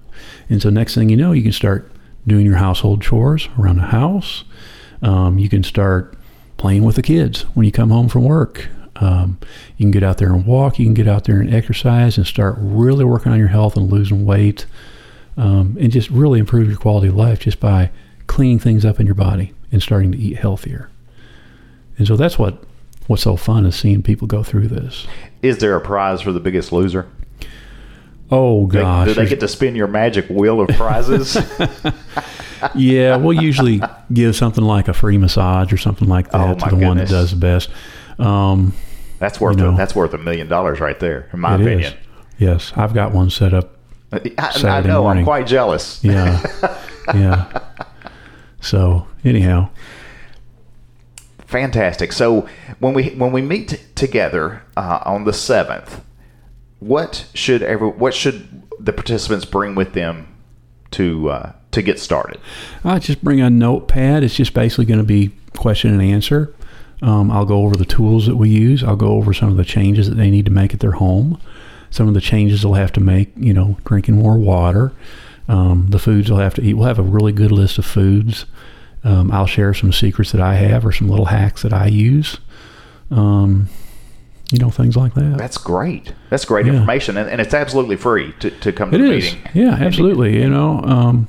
And 0.50 0.62
so 0.62 0.70
next 0.70 0.96
thing 0.96 1.10
you 1.10 1.18
know, 1.18 1.32
you 1.32 1.42
can 1.42 1.52
start 1.52 1.92
doing 2.28 2.46
your 2.46 2.58
household 2.58 3.02
chores 3.02 3.50
around 3.58 3.78
the 3.78 3.84
house. 3.84 4.44
Um, 5.02 5.40
you 5.40 5.50
can 5.50 5.64
start 5.64 6.16
playing 6.58 6.84
with 6.84 6.96
the 6.96 7.02
kids 7.02 7.42
when 7.56 7.66
you 7.66 7.72
come 7.72 7.90
home 7.90 8.08
from 8.08 8.24
work. 8.24 8.68
Um, 8.98 9.40
you 9.78 9.86
can 9.86 9.92
get 9.92 10.04
out 10.04 10.20
there 10.20 10.32
and 10.32 10.46
walk. 10.46 10.78
You 10.78 10.86
can 10.86 10.94
get 10.94 11.08
out 11.08 11.24
there 11.24 11.40
and 11.40 11.52
exercise 11.52 12.18
and 12.18 12.28
start 12.28 12.56
really 12.60 13.04
working 13.04 13.32
on 13.32 13.40
your 13.40 13.48
health 13.48 13.76
and 13.76 13.92
losing 13.92 14.26
weight, 14.26 14.68
um, 15.38 15.76
and 15.80 15.92
just 15.92 16.12
really 16.12 16.40
improve 16.40 16.70
your 16.70 16.78
quality 16.78 17.08
of 17.08 17.16
life 17.16 17.40
just 17.40 17.60
by 17.60 17.90
cleaning 18.28 18.60
things 18.60 18.86
up 18.86 19.00
in 19.00 19.08
your 19.08 19.16
body 19.16 19.54
and 19.72 19.82
starting 19.82 20.12
to 20.12 20.18
eat 20.20 20.38
healthier. 20.38 20.90
And 21.98 22.06
so 22.06 22.16
that's 22.16 22.38
what 22.38 22.64
what's 23.12 23.24
so 23.24 23.36
fun 23.36 23.66
is 23.66 23.76
seeing 23.76 24.02
people 24.02 24.26
go 24.28 24.42
through 24.42 24.68
this. 24.68 25.06
Is 25.42 25.60
there 25.60 25.76
a 25.76 25.82
prize 25.82 26.22
for 26.22 26.32
the 26.32 26.40
biggest 26.40 26.72
loser? 26.72 27.08
Oh 28.32 28.66
gosh, 28.66 29.10
do 29.10 29.14
they 29.14 29.28
get 29.28 29.42
to 29.42 29.48
spin 29.48 29.76
your 29.76 29.88
magic 29.88 30.28
wheel 30.30 30.62
of 30.62 30.70
prizes? 30.70 31.38
yeah, 32.76 33.18
we'll 33.18 33.42
usually 33.42 33.82
give 34.14 34.36
something 34.36 34.64
like 34.64 34.88
a 34.88 34.94
free 34.94 35.18
massage 35.18 35.74
or 35.74 35.78
something 35.78 36.08
like 36.08 36.32
that 36.32 36.40
Oh, 36.64 36.70
to 36.70 36.76
the 36.76 36.86
one 36.88 36.96
that 36.98 37.10
does 37.10 37.32
the 37.32 37.38
best. 37.38 37.70
Um, 38.18 38.74
that's 39.20 39.42
worth 39.42 39.58
You 39.58 39.66
know. 39.66 39.76
that's 39.78 39.94
worth 39.94 40.14
a 40.14 40.18
million 40.18 40.48
dollars 40.48 40.80
right 40.80 40.98
there, 41.00 41.30
in 41.34 41.42
my 41.42 41.56
it 41.56 41.62
is. 41.62 41.68
opinion. 41.68 41.94
Yes, 42.38 42.72
I've 42.78 42.94
got 42.94 43.12
one 43.12 43.30
set 43.30 43.54
up. 43.54 43.76
I, 44.14 44.22
I 44.64 44.82
know. 44.82 45.04
Morning. 45.04 45.20
I'm 45.22 45.26
quite 45.26 45.46
jealous. 45.48 46.02
Yeah, 46.04 46.42
yeah. 47.14 47.60
So 48.64 49.08
anyhow, 49.26 49.70
Fantastic. 51.52 52.14
So 52.14 52.48
when 52.80 52.94
we 52.94 53.10
when 53.10 53.34
we 53.34 53.42
meet 53.42 53.84
together 53.94 54.64
uh, 54.78 55.02
on 55.06 55.26
the 55.26 55.34
seventh, 55.34 56.02
what 56.80 57.26
should 57.34 57.62
every 57.62 57.90
what 57.90 58.14
should 58.14 58.64
the 58.80 58.94
participants 58.94 59.44
bring 59.44 59.76
with 59.76 59.92
them 59.92 60.34
to 60.92 61.30
uh, 61.30 61.52
to 61.72 61.82
get 61.82 62.00
started? 62.00 62.40
I 62.86 63.00
just 63.00 63.22
bring 63.22 63.42
a 63.42 63.50
notepad. 63.50 64.24
It's 64.24 64.36
just 64.36 64.54
basically 64.54 64.86
going 64.86 65.02
to 65.02 65.06
be 65.06 65.32
question 65.58 65.92
and 65.92 66.02
answer. 66.02 66.56
Um, 67.02 67.30
I'll 67.30 67.46
go 67.46 67.64
over 67.64 67.76
the 67.76 67.84
tools 67.84 68.28
that 68.28 68.38
we 68.38 68.50
use. 68.50 68.82
I'll 68.82 68.96
go 68.96 69.10
over 69.10 69.34
some 69.34 69.50
of 69.50 69.58
the 69.58 69.66
changes 69.66 70.08
that 70.08 70.16
they 70.16 70.32
need 70.32 70.46
to 70.46 70.52
make 70.52 70.74
at 70.74 70.80
their 70.80 70.92
home. 70.94 71.38
Some 71.90 72.08
of 72.08 72.14
the 72.14 72.22
changes 72.22 72.62
they'll 72.62 72.76
have 72.76 72.94
to 72.94 73.02
make, 73.02 73.34
you 73.36 73.54
know, 73.54 73.76
drinking 73.84 74.16
more 74.16 74.38
water. 74.38 74.94
Um, 75.50 75.88
the 75.90 76.00
foods 76.00 76.30
they'll 76.30 76.38
have 76.38 76.54
to 76.54 76.62
eat. 76.62 76.76
We'll 76.76 76.88
have 76.88 77.00
a 77.00 77.04
really 77.04 77.34
good 77.34 77.52
list 77.52 77.78
of 77.78 77.86
foods. 77.86 78.46
Um, 79.04 79.32
I'll 79.32 79.48
share 79.48 79.74
some 79.74 79.92
secrets 79.92 80.32
that 80.32 80.42
I 80.42 80.56
have 80.56 80.86
or 80.86 80.92
some 80.92 81.10
little 81.10 81.26
hacks 81.26 81.64
that 81.64 81.74
I 81.74 81.88
use. 81.88 82.38
Um, 83.10 83.68
you 84.52 84.60
know, 84.60 84.70
things 84.70 84.96
like 84.98 85.14
that. 85.14 85.38
That's 85.38 85.58
great. 85.58 86.14
That's 86.30 86.46
great 86.46 86.66
Yeah. 86.66 86.74
information, 86.74 87.18
and, 87.18 87.30
and 87.30 87.40
it's 87.42 87.54
absolutely 87.54 87.96
free 87.96 88.34
to, 88.42 88.52
to 88.52 88.72
come 88.72 88.92
to 88.92 88.98
It 88.98 89.00
the 89.02 89.12
is. 89.14 89.24
meeting. 89.34 89.42
Yeah, 89.54 89.74
absolutely. 89.80 90.40
You 90.42 90.50
know, 90.50 90.82
um, 90.84 91.28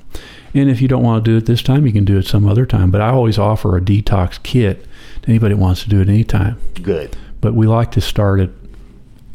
and 0.55 0.69
if 0.69 0.83
you 0.83 0.89
don't 0.89 1.03
want 1.05 1.25
to 1.25 1.31
do 1.31 1.37
it 1.37 1.47
this 1.47 1.63
time, 1.63 1.87
you 1.87 1.93
can 1.93 2.05
do 2.05 2.19
it 2.19 2.27
some 2.27 2.47
other 2.49 2.67
time. 2.67 2.91
But 2.91 3.01
I 3.01 3.11
always 3.11 3.39
offer 3.39 3.77
a 3.77 3.81
detox 3.81 4.43
kit 4.43 4.85
to 5.23 5.29
anybody 5.29 5.55
who 5.55 5.61
wants 5.61 5.83
to 5.85 5.89
do 5.89 6.01
it 6.01 6.09
anytime. 6.09 6.59
Good. 6.83 7.17
But 7.41 7.55
we 7.55 7.67
like 7.67 7.93
to 7.93 8.01
start 8.01 8.41
it 8.41 8.51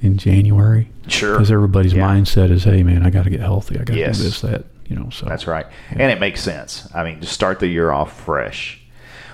in 0.01 0.17
January 0.17 0.89
Sure. 1.08 1.34
because 1.34 1.50
everybody's 1.50 1.94
Yeah. 1.94 2.08
mindset 2.08 2.51
is, 2.51 2.65
hey, 2.65 2.84
man, 2.84 3.03
I 3.06 3.10
got 3.10 3.24
to 3.24 3.29
get 3.29 3.39
healthy. 3.39 3.75
I 3.75 3.79
got 3.79 3.94
to 3.94 4.00
Yes. 4.00 4.17
do 4.17 4.24
this, 4.25 4.41
that. 4.41 4.65
You 4.88 4.96
know, 4.96 5.10
so 5.10 5.25
That's 5.25 5.48
right, 5.48 5.65
and 5.89 6.12
it 6.12 6.20
makes 6.20 6.41
sense. 6.41 6.88
I 6.96 7.03
mean, 7.03 7.20
to 7.20 7.27
start 7.27 7.60
the 7.60 7.67
year 7.67 7.91
off 7.91 8.22
fresh. 8.24 8.82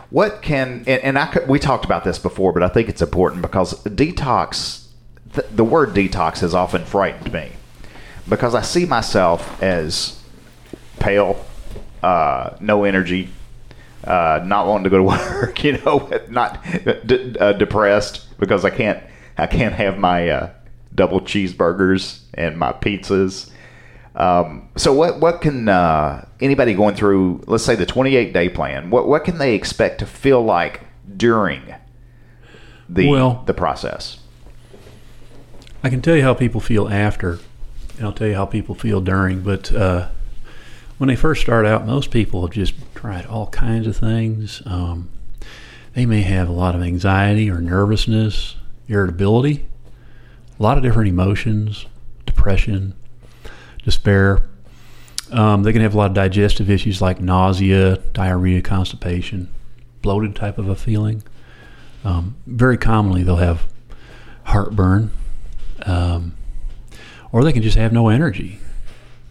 What 0.09 0.41
can 0.41 0.83
and, 0.87 1.03
and 1.03 1.19
I 1.19 1.27
could, 1.27 1.47
we 1.47 1.59
talked 1.59 1.85
about 1.85 2.03
this 2.03 2.17
before, 2.19 2.53
but 2.53 2.63
I 2.63 2.67
think 2.69 2.89
it's 2.89 3.01
important 3.01 3.41
because 3.41 3.83
detox. 3.83 4.87
The, 5.33 5.45
the 5.51 5.63
word 5.63 5.89
detox 5.95 6.39
has 6.39 6.53
often 6.53 6.85
frightened 6.85 7.33
me 7.33 7.51
because 8.29 8.53
I 8.55 8.61
see 8.61 8.85
myself 8.85 9.61
as 9.61 10.19
pale, 10.99 11.43
uh, 12.03 12.55
no 12.59 12.83
energy, 12.83 13.29
uh, 14.03 14.41
not 14.45 14.67
wanting 14.67 14.83
to 14.85 14.89
go 14.89 14.97
to 14.97 15.03
work. 15.03 15.63
You 15.63 15.77
know, 15.79 16.09
not 16.29 16.63
d- 17.05 17.35
uh, 17.39 17.53
depressed 17.53 18.37
because 18.39 18.65
I 18.65 18.69
can't 18.69 19.03
I 19.37 19.47
can't 19.47 19.73
have 19.73 19.97
my 19.97 20.29
uh, 20.29 20.49
double 20.93 21.21
cheeseburgers 21.21 22.21
and 22.33 22.57
my 22.57 22.71
pizzas. 22.71 23.49
Um, 24.15 24.69
so 24.75 24.93
what 24.93 25.19
what 25.19 25.41
can 25.41 25.67
uh, 25.67 26.25
anybody 26.39 26.73
going 26.73 26.95
through, 26.95 27.43
let's 27.47 27.63
say 27.65 27.75
the 27.75 27.85
28 27.85 28.31
day 28.33 28.49
plan, 28.49 28.89
what 28.89 29.07
what 29.07 29.23
can 29.23 29.37
they 29.39 29.55
expect 29.55 29.99
to 29.99 30.05
feel 30.05 30.43
like 30.43 30.81
during 31.17 31.61
the 32.89 33.07
Well- 33.09 33.43
the 33.45 33.53
process? 33.53 34.19
I 35.83 35.89
can 35.89 36.01
tell 36.01 36.15
you 36.15 36.21
how 36.21 36.33
people 36.33 36.61
feel 36.61 36.87
after, 36.87 37.39
and 37.97 38.05
I'll 38.05 38.13
tell 38.13 38.27
you 38.27 38.35
how 38.35 38.45
people 38.45 38.73
feel 38.73 39.01
during. 39.01 39.41
But 39.41 39.69
uh, 39.73 40.07
when 40.97 41.09
they 41.09 41.15
first 41.15 41.41
start 41.41 41.65
out, 41.65 41.85
most 41.85 42.09
people 42.09 42.41
have 42.45 42.51
just 42.55 42.73
tried 42.95 43.25
all 43.25 43.47
kinds 43.47 43.85
of 43.87 43.97
things. 43.97 44.61
Um, 44.65 45.09
they 45.93 46.05
may 46.05 46.21
have 46.21 46.47
a 46.47 46.53
lot 46.53 46.73
of 46.75 46.81
anxiety 46.81 47.49
or 47.49 47.59
nervousness, 47.59 48.55
irritability, 48.87 49.65
a 50.57 50.63
lot 50.63 50.77
of 50.77 50.83
different 50.83 51.09
emotions, 51.09 51.85
depression, 52.25 52.93
despair. 53.83 54.43
Um, 55.31 55.63
they 55.63 55.71
can 55.73 55.81
have 55.81 55.93
a 55.93 55.97
lot 55.97 56.11
of 56.11 56.13
digestive 56.13 56.69
issues 56.69 57.01
like 57.01 57.19
nausea, 57.19 57.97
diarrhea, 58.13 58.61
constipation, 58.61 59.49
bloated 60.01 60.35
type 60.35 60.57
of 60.57 60.69
a 60.69 60.75
feeling. 60.75 61.23
Um, 62.03 62.35
very 62.45 62.77
commonly, 62.77 63.23
they'll 63.23 63.37
have 63.37 63.67
heartburn, 64.43 65.11
um, 65.85 66.35
or 67.31 67.43
they 67.43 67.53
can 67.53 67.63
just 67.63 67.77
have 67.77 67.93
no 67.93 68.09
energy. 68.09 68.59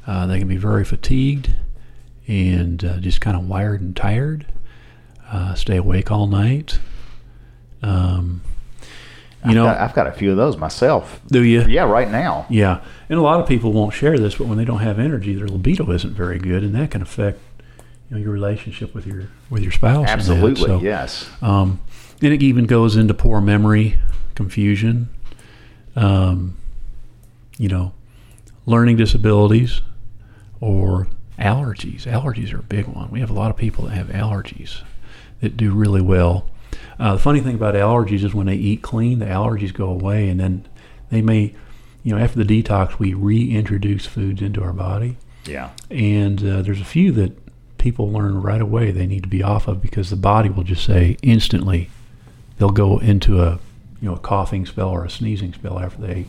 Uh, 0.06 0.26
they 0.26 0.38
can 0.38 0.48
be 0.48 0.56
very 0.56 0.84
fatigued 0.84 1.54
and 2.26 2.84
uh, 2.84 2.98
just 2.98 3.20
kind 3.20 3.36
of 3.36 3.48
wired 3.48 3.80
and 3.80 3.94
tired. 3.94 4.46
Uh, 5.30 5.54
stay 5.54 5.76
awake 5.76 6.10
all 6.10 6.26
night. 6.26 6.78
Um, 7.82 8.42
you 9.44 9.50
I've 9.50 9.54
know, 9.54 9.64
got, 9.64 9.80
I've 9.80 9.94
got 9.94 10.06
a 10.06 10.12
few 10.12 10.30
of 10.30 10.36
those 10.36 10.56
myself. 10.56 11.20
do 11.26 11.42
you? 11.42 11.62
Yeah, 11.62 11.84
right 11.84 12.10
now. 12.10 12.46
Yeah, 12.48 12.80
and 13.08 13.18
a 13.18 13.22
lot 13.22 13.40
of 13.40 13.48
people 13.48 13.72
won't 13.72 13.92
share 13.94 14.18
this, 14.18 14.36
but 14.36 14.46
when 14.46 14.56
they 14.58 14.64
don't 14.64 14.80
have 14.80 14.98
energy, 14.98 15.34
their 15.34 15.48
libido 15.48 15.90
isn't 15.90 16.14
very 16.14 16.38
good, 16.38 16.62
and 16.62 16.74
that 16.74 16.90
can 16.90 17.02
affect 17.02 17.40
you 18.08 18.16
know 18.16 18.22
your 18.22 18.30
relationship 18.32 18.94
with 18.94 19.06
your 19.06 19.28
with 19.50 19.62
your 19.62 19.72
spouse. 19.72 20.08
Absolutely, 20.08 20.66
So, 20.66 20.80
yes. 20.80 21.28
Um, 21.40 21.80
and 22.20 22.32
it 22.32 22.42
even 22.42 22.66
goes 22.66 22.94
into 22.96 23.14
poor 23.14 23.40
memory, 23.40 23.98
confusion, 24.36 25.08
um, 25.96 26.56
you 27.58 27.68
know, 27.68 27.92
learning 28.64 28.96
disabilities, 28.96 29.80
or 30.60 31.08
allergies. 31.38 32.02
Allergies 32.02 32.52
are 32.54 32.60
a 32.60 32.62
big 32.62 32.86
one. 32.86 33.10
We 33.10 33.18
have 33.20 33.30
a 33.30 33.34
lot 33.34 33.50
of 33.50 33.56
people 33.56 33.86
that 33.86 33.94
have 33.94 34.06
allergies 34.08 34.82
that 35.40 35.56
do 35.56 35.72
really 35.72 36.00
well. 36.00 36.46
Uh, 36.98 37.14
the 37.14 37.18
funny 37.18 37.40
thing 37.40 37.54
about 37.54 37.74
allergies 37.74 38.24
is 38.24 38.34
when 38.34 38.46
they 38.46 38.54
eat 38.54 38.82
clean, 38.82 39.18
the 39.18 39.26
allergies 39.26 39.72
go 39.72 39.88
away, 39.88 40.28
and 40.28 40.38
then 40.40 40.66
they 41.10 41.22
may, 41.22 41.54
you 42.02 42.14
know, 42.14 42.22
after 42.22 42.42
the 42.42 42.62
detox, 42.62 42.98
we 42.98 43.14
reintroduce 43.14 44.06
foods 44.06 44.40
into 44.42 44.62
our 44.62 44.72
body. 44.72 45.16
Yeah. 45.44 45.70
and 45.90 46.38
uh, 46.40 46.62
there's 46.62 46.80
a 46.80 46.84
few 46.84 47.10
that 47.12 47.32
people 47.76 48.12
learn 48.12 48.40
right 48.40 48.60
away 48.60 48.92
they 48.92 49.06
need 49.08 49.24
to 49.24 49.28
be 49.28 49.42
off 49.42 49.66
of 49.66 49.82
because 49.82 50.08
the 50.08 50.16
body 50.16 50.48
will 50.48 50.62
just 50.62 50.84
say 50.84 51.16
instantly 51.20 51.90
they'll 52.58 52.70
go 52.70 52.98
into 52.98 53.42
a 53.42 53.58
you 54.00 54.08
know 54.08 54.14
a 54.14 54.20
coughing 54.20 54.64
spell 54.66 54.90
or 54.90 55.04
a 55.04 55.10
sneezing 55.10 55.52
spell 55.52 55.80
after 55.80 56.00
they 56.00 56.12
ate 56.12 56.26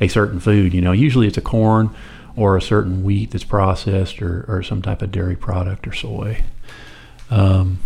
a 0.00 0.08
certain 0.08 0.40
food 0.40 0.74
you 0.74 0.80
know. 0.80 0.90
Usually 0.90 1.28
it's 1.28 1.38
a 1.38 1.40
corn 1.42 1.94
or 2.34 2.56
a 2.56 2.62
certain 2.62 3.04
wheat 3.04 3.30
that's 3.30 3.44
processed 3.44 4.20
or, 4.20 4.44
or 4.48 4.64
some 4.64 4.82
type 4.82 5.00
of 5.00 5.12
dairy 5.12 5.36
product 5.36 5.86
or 5.86 5.92
soy. 5.92 6.42
Um, 7.30 7.78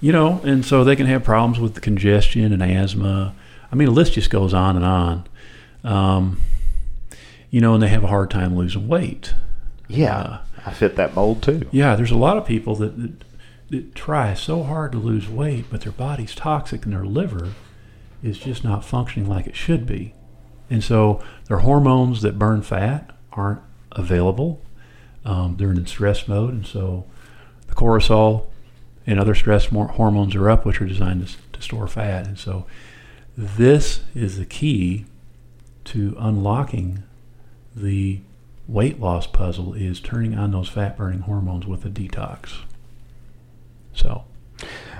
you 0.00 0.12
know 0.12 0.40
and 0.44 0.64
so 0.64 0.84
they 0.84 0.96
can 0.96 1.06
have 1.06 1.24
problems 1.24 1.58
with 1.58 1.74
the 1.74 1.80
congestion 1.80 2.52
and 2.52 2.62
asthma 2.62 3.34
i 3.70 3.74
mean 3.74 3.86
the 3.86 3.92
list 3.94 4.12
just 4.14 4.30
goes 4.30 4.52
on 4.54 4.76
and 4.76 4.84
on 4.84 5.24
um, 5.84 6.40
you 7.50 7.60
know 7.60 7.74
and 7.74 7.82
they 7.82 7.88
have 7.88 8.04
a 8.04 8.08
hard 8.08 8.30
time 8.30 8.56
losing 8.56 8.88
weight 8.88 9.34
Yeah. 9.88 10.16
Uh, 10.18 10.38
I 10.66 10.72
fit 10.72 10.96
that 10.96 11.14
mold 11.14 11.42
too. 11.44 11.62
yeah, 11.70 11.94
there's 11.94 12.10
a 12.10 12.16
lot 12.16 12.36
of 12.36 12.44
people 12.44 12.74
that, 12.76 13.00
that, 13.00 13.24
that 13.70 13.94
try 13.94 14.34
so 14.34 14.64
hard 14.64 14.90
to 14.92 14.98
lose 14.98 15.28
weight, 15.28 15.66
but 15.70 15.82
their 15.82 15.92
body's 15.92 16.34
toxic 16.34 16.84
and 16.84 16.92
their 16.92 17.04
liver 17.04 17.52
is 18.20 18.36
just 18.36 18.64
not 18.64 18.84
functioning 18.84 19.28
like 19.28 19.46
it 19.46 19.54
should 19.54 19.86
be. 19.86 20.12
And 20.68 20.82
so 20.82 21.22
their 21.46 21.58
hormones 21.58 22.20
that 22.22 22.36
burn 22.36 22.62
fat 22.62 23.12
aren't 23.32 23.60
available. 23.92 24.60
Um, 25.24 25.54
they're 25.56 25.70
in 25.70 25.86
stress 25.86 26.26
mode, 26.26 26.52
and 26.52 26.66
so 26.66 27.04
the 27.68 27.74
cortisol 27.76 28.46
and 29.06 29.20
other 29.20 29.34
stress 29.34 29.66
hormones 29.66 30.34
are 30.34 30.50
up, 30.50 30.64
which 30.64 30.80
are 30.80 30.86
designed 30.86 31.26
to, 31.26 31.34
to 31.52 31.62
store 31.62 31.86
fat. 31.88 32.26
And 32.26 32.38
so 32.38 32.66
this 33.36 34.00
is 34.14 34.38
the 34.38 34.44
key 34.46 35.04
to 35.84 36.16
unlocking 36.18 37.02
the 37.74 38.20
weight 38.66 38.98
loss 39.00 39.26
puzzle 39.26 39.74
is 39.74 40.00
turning 40.00 40.36
on 40.36 40.50
those 40.50 40.68
fat 40.68 40.96
burning 40.96 41.20
hormones 41.20 41.66
with 41.66 41.84
a 41.84 41.88
detox. 41.88 42.56
So, 43.94 44.24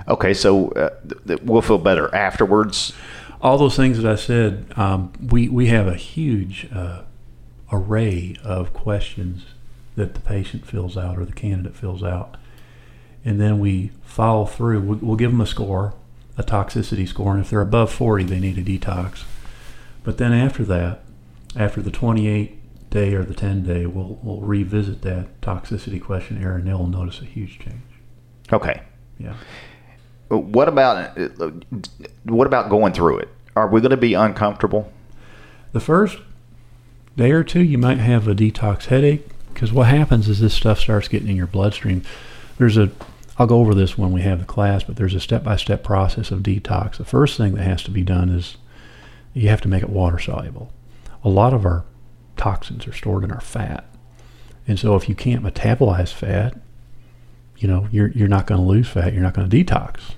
Okay, 0.07 0.33
so 0.33 0.69
uh, 0.69 0.89
th- 1.01 1.21
th- 1.27 1.41
we'll 1.41 1.61
feel 1.61 1.77
better 1.79 2.13
afterwards. 2.15 2.93
all 3.41 3.57
those 3.57 3.75
things 3.75 4.01
that 4.01 4.09
I 4.09 4.15
said, 4.15 4.71
um, 4.77 5.11
we, 5.21 5.49
we 5.49 5.67
have 5.67 5.85
a 5.87 5.95
huge 5.95 6.69
uh, 6.73 7.01
array 7.71 8.35
of 8.43 8.71
questions 8.73 9.43
that 9.95 10.13
the 10.13 10.21
patient 10.21 10.65
fills 10.65 10.95
out 10.95 11.17
or 11.17 11.25
the 11.25 11.33
candidate 11.33 11.75
fills 11.75 12.03
out. 12.03 12.37
And 13.25 13.41
then 13.41 13.59
we 13.59 13.91
follow 14.17 14.45
through. 14.45 14.81
We'll, 14.81 14.97
we'll 14.97 15.15
give 15.15 15.29
them 15.29 15.41
a 15.41 15.45
score, 15.45 15.93
a 16.39 16.43
toxicity 16.43 17.07
score, 17.07 17.33
and 17.33 17.41
if 17.41 17.51
they're 17.51 17.61
above 17.61 17.91
40, 17.93 18.23
they 18.23 18.39
need 18.39 18.57
a 18.57 18.63
detox. 18.63 19.25
But 20.03 20.17
then 20.17 20.33
after 20.33 20.63
that, 20.65 21.03
after 21.55 21.83
the 21.83 21.91
28 21.91 22.89
day 22.89 23.13
or 23.13 23.23
the 23.23 23.35
10 23.35 23.63
day, 23.63 23.85
we'll, 23.85 24.17
we'll 24.23 24.41
revisit 24.41 25.03
that 25.03 25.39
toxicity 25.41 26.01
questionnaire 26.01 26.55
and 26.55 26.67
they'll 26.67 26.87
notice 26.87 27.21
a 27.21 27.25
huge 27.25 27.59
change. 27.59 27.83
Okay. 28.51 28.81
Yeah. 29.19 29.35
What 30.29 30.67
about 30.67 31.15
what 32.23 32.47
about 32.47 32.69
going 32.69 32.93
through 32.93 33.19
it? 33.19 33.29
Are 33.55 33.67
we 33.67 33.81
going 33.81 33.91
to 33.91 33.97
be 33.97 34.15
uncomfortable? 34.15 34.91
The 35.73 35.79
first 35.79 36.17
day 37.15 37.31
or 37.31 37.43
two, 37.43 37.61
you 37.61 37.77
might 37.77 37.99
have 37.99 38.27
a 38.27 38.33
detox 38.33 38.85
headache 38.85 39.29
because 39.53 39.71
what 39.71 39.87
happens 39.87 40.27
is 40.27 40.39
this 40.39 40.55
stuff 40.55 40.79
starts 40.79 41.07
getting 41.07 41.29
in 41.29 41.35
your 41.35 41.47
bloodstream. 41.47 42.01
There's 42.57 42.77
a, 42.77 42.89
I'll 43.39 43.47
go 43.47 43.59
over 43.59 43.75
this 43.75 43.97
when 43.97 44.11
we 44.11 44.21
have 44.21 44.39
the 44.39 44.45
class, 44.45 44.83
but 44.83 44.95
there's 44.95 45.13
a 45.13 45.19
step 45.19 45.43
by 45.43 45.57
step 45.57 45.83
process 45.83 46.31
of 46.31 46.39
detox. 46.39 46.97
The 46.97 47.05
first 47.05 47.37
thing 47.37 47.53
that 47.53 47.63
has 47.63 47.83
to 47.83 47.91
be 47.91 48.03
done 48.03 48.29
is 48.29 48.57
you 49.33 49.49
have 49.49 49.61
to 49.61 49.67
make 49.67 49.83
it 49.83 49.89
water 49.89 50.17
soluble. 50.17 50.73
A 51.23 51.29
lot 51.29 51.53
of 51.53 51.65
our 51.65 51.85
toxins 52.35 52.87
are 52.87 52.93
stored 52.93 53.23
in 53.23 53.31
our 53.31 53.41
fat. 53.41 53.85
And 54.67 54.79
so 54.79 54.95
if 54.95 55.07
you 55.07 55.15
can't 55.15 55.43
metabolize 55.43 56.11
fat, 56.11 56.57
you 57.57 57.67
know, 57.67 57.87
you're, 57.91 58.09
you're 58.09 58.27
not 58.27 58.47
going 58.47 58.61
to 58.61 58.67
lose 58.67 58.87
fat. 58.87 59.13
You're 59.13 59.23
not 59.23 59.33
going 59.33 59.49
to 59.49 59.63
detox. 59.63 60.13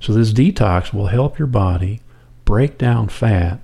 So 0.00 0.12
this 0.12 0.32
detox 0.32 0.92
will 0.92 1.06
help 1.06 1.38
your 1.38 1.48
body 1.48 2.00
break 2.44 2.76
down 2.76 3.08
fat, 3.08 3.60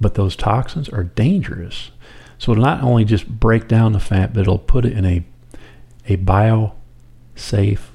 but 0.00 0.14
those 0.14 0.36
toxins 0.36 0.88
are 0.88 1.04
dangerous. 1.04 1.90
So 2.38 2.52
it'll 2.52 2.64
not 2.64 2.82
only 2.82 3.04
just 3.04 3.28
break 3.28 3.68
down 3.68 3.92
the 3.92 4.00
fat, 4.00 4.32
but 4.32 4.40
it'll 4.40 4.58
put 4.58 4.84
it 4.84 4.92
in 4.92 5.04
a 5.04 5.24
a 6.06 6.16
bio 6.16 6.74
safe, 7.34 7.90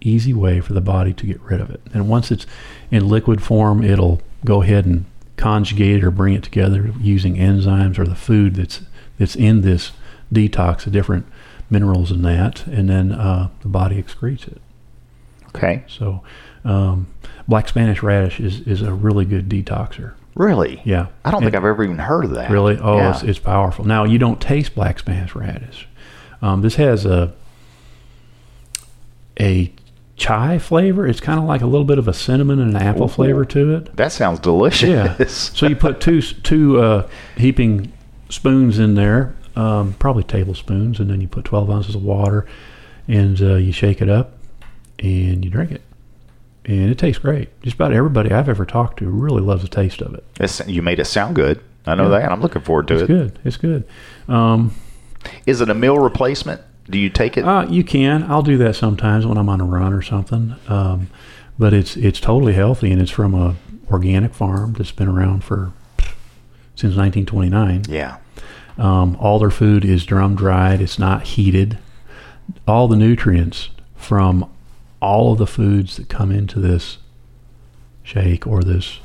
easy 0.00 0.32
way 0.32 0.60
for 0.60 0.72
the 0.72 0.80
body 0.80 1.12
to 1.12 1.26
get 1.26 1.40
rid 1.42 1.60
of 1.60 1.70
it. 1.70 1.80
And 1.92 2.08
once 2.08 2.30
it's 2.30 2.46
in 2.90 3.08
liquid 3.08 3.42
form, 3.42 3.82
it'll 3.82 4.20
go 4.44 4.62
ahead 4.62 4.86
and 4.86 5.04
conjugate 5.36 5.98
it 5.98 6.04
or 6.04 6.10
bring 6.10 6.34
it 6.34 6.42
together 6.42 6.92
using 7.00 7.36
enzymes 7.36 7.98
or 7.98 8.04
the 8.04 8.14
food 8.14 8.54
that's 8.56 8.80
that's 9.18 9.34
in 9.36 9.62
this 9.62 9.92
detox, 10.32 10.84
the 10.84 10.90
different 10.90 11.26
minerals 11.70 12.10
in 12.12 12.22
that, 12.22 12.66
and 12.66 12.88
then 12.88 13.12
uh, 13.12 13.48
the 13.62 13.68
body 13.68 14.00
excretes 14.02 14.46
it. 14.46 14.60
Okay. 15.48 15.82
So, 15.88 16.22
um, 16.64 17.08
black 17.48 17.68
Spanish 17.68 18.02
radish 18.02 18.38
is, 18.38 18.60
is 18.60 18.80
a 18.82 18.92
really 18.92 19.24
good 19.24 19.48
detoxer. 19.48 20.12
Really? 20.34 20.80
Yeah. 20.84 21.06
I 21.24 21.30
don't 21.32 21.42
And- 21.42 21.46
think 21.50 21.56
I've 21.56 21.64
ever 21.68 21.82
even 21.82 21.98
heard 21.98 22.24
of 22.26 22.30
that. 22.32 22.50
Really? 22.50 22.78
Oh, 22.80 22.98
Yeah. 22.98 23.10
it's, 23.10 23.22
it's 23.24 23.38
powerful. 23.40 23.84
Now 23.84 24.04
you 24.04 24.18
don't 24.18 24.40
taste 24.40 24.74
black 24.74 24.98
Spanish 25.00 25.34
radish. 25.34 25.88
Um, 26.40 26.62
this 26.62 26.76
has 26.76 27.04
a 27.04 27.32
a 29.40 29.72
chai 30.18 30.58
flavor. 30.58 31.06
It's 31.06 31.20
kind 31.20 31.38
of 31.38 31.46
like 31.46 31.62
a 31.62 31.66
little 31.66 31.84
bit 31.86 31.96
of 31.98 32.08
a 32.08 32.12
cinnamon 32.12 32.58
and 32.58 32.76
an 32.76 32.82
apple 32.82 33.04
Ooh. 33.04 33.08
flavor 33.08 33.44
to 33.46 33.76
it. 33.76 33.96
that 33.96 34.12
sounds 34.12 34.40
delicious. 34.40 34.88
Yeah. 34.90 35.26
so 35.28 35.66
you 35.66 35.76
put 35.76 36.00
two 36.00 36.20
two 36.20 36.80
uh, 36.80 37.08
heaping 37.36 37.92
spoons 38.28 38.78
in 38.78 38.94
there, 38.94 39.34
um, 39.56 39.94
probably 39.98 40.24
tablespoons, 40.24 41.00
and 41.00 41.08
then 41.08 41.20
you 41.20 41.28
put 41.28 41.44
twelve 41.44 41.70
ounces 41.70 41.94
of 41.94 42.02
water, 42.02 42.46
and 43.06 43.40
uh, 43.40 43.54
you 43.54 43.72
shake 43.72 44.02
it 44.02 44.08
up, 44.10 44.32
and 44.98 45.44
you 45.44 45.50
drink 45.50 45.70
it, 45.70 45.82
and 46.66 46.90
it 46.90 46.98
tastes 46.98 47.22
great. 47.22 47.48
Just 47.62 47.76
about 47.76 47.92
everybody 47.92 48.30
I've 48.32 48.48
ever 48.48 48.66
talked 48.66 48.98
to 48.98 49.08
really 49.08 49.40
loves 49.40 49.62
the 49.62 49.68
taste 49.68 50.02
of 50.02 50.12
it. 50.14 50.24
It's- 50.40 50.60
you 50.68 50.82
made 50.82 50.98
it 50.98 51.06
sound 51.06 51.36
good. 51.36 51.60
I 51.86 51.94
know 51.94 52.10
Yeah. 52.10 52.18
that. 52.20 52.32
I'm 52.32 52.42
looking 52.42 52.60
forward 52.62 52.86
to 52.88 52.94
It's 52.94 53.02
it. 53.04 53.06
good. 53.06 53.38
It's 53.44 53.56
good. 53.56 53.84
Um, 54.28 54.72
Is 55.46 55.60
it 55.62 55.70
a 55.70 55.74
meal 55.74 55.98
replacement? 55.98 56.60
Do 56.90 56.98
you 56.98 57.10
take 57.10 57.36
it? 57.36 57.44
Uh, 57.44 57.66
you 57.68 57.84
can. 57.84 58.24
I'll 58.24 58.42
do 58.42 58.56
that 58.58 58.76
sometimes 58.76 59.26
when 59.26 59.36
I'm 59.36 59.48
on 59.48 59.60
a 59.60 59.64
run 59.64 59.92
or 59.92 60.02
something. 60.02 60.56
Um, 60.68 61.10
but 61.58 61.74
it's 61.74 61.96
it's 61.96 62.20
totally 62.20 62.54
healthy 62.54 62.92
and 62.92 63.02
it's 63.02 63.10
from 63.10 63.34
a 63.34 63.56
organic 63.90 64.34
farm 64.34 64.74
that's 64.74 64.92
been 64.92 65.08
around 65.08 65.44
for 65.44 65.72
since 66.74 66.96
1929. 66.96 67.84
yeah. 67.88 68.18
Um, 68.76 69.16
all 69.18 69.40
their 69.40 69.50
food 69.50 69.84
is 69.84 70.06
drum 70.06 70.36
dried. 70.36 70.80
It's 70.80 71.00
not 71.00 71.24
heated. 71.24 71.78
All 72.68 72.86
the 72.86 72.96
nutrients 72.96 73.70
from 73.96 74.48
all 75.00 75.32
of 75.32 75.38
the 75.38 75.48
foods 75.48 75.96
that 75.96 76.08
come 76.08 76.30
into 76.30 76.60
this 76.60 76.98
shake 78.04 78.46
or 78.46 78.62
this 78.62 79.00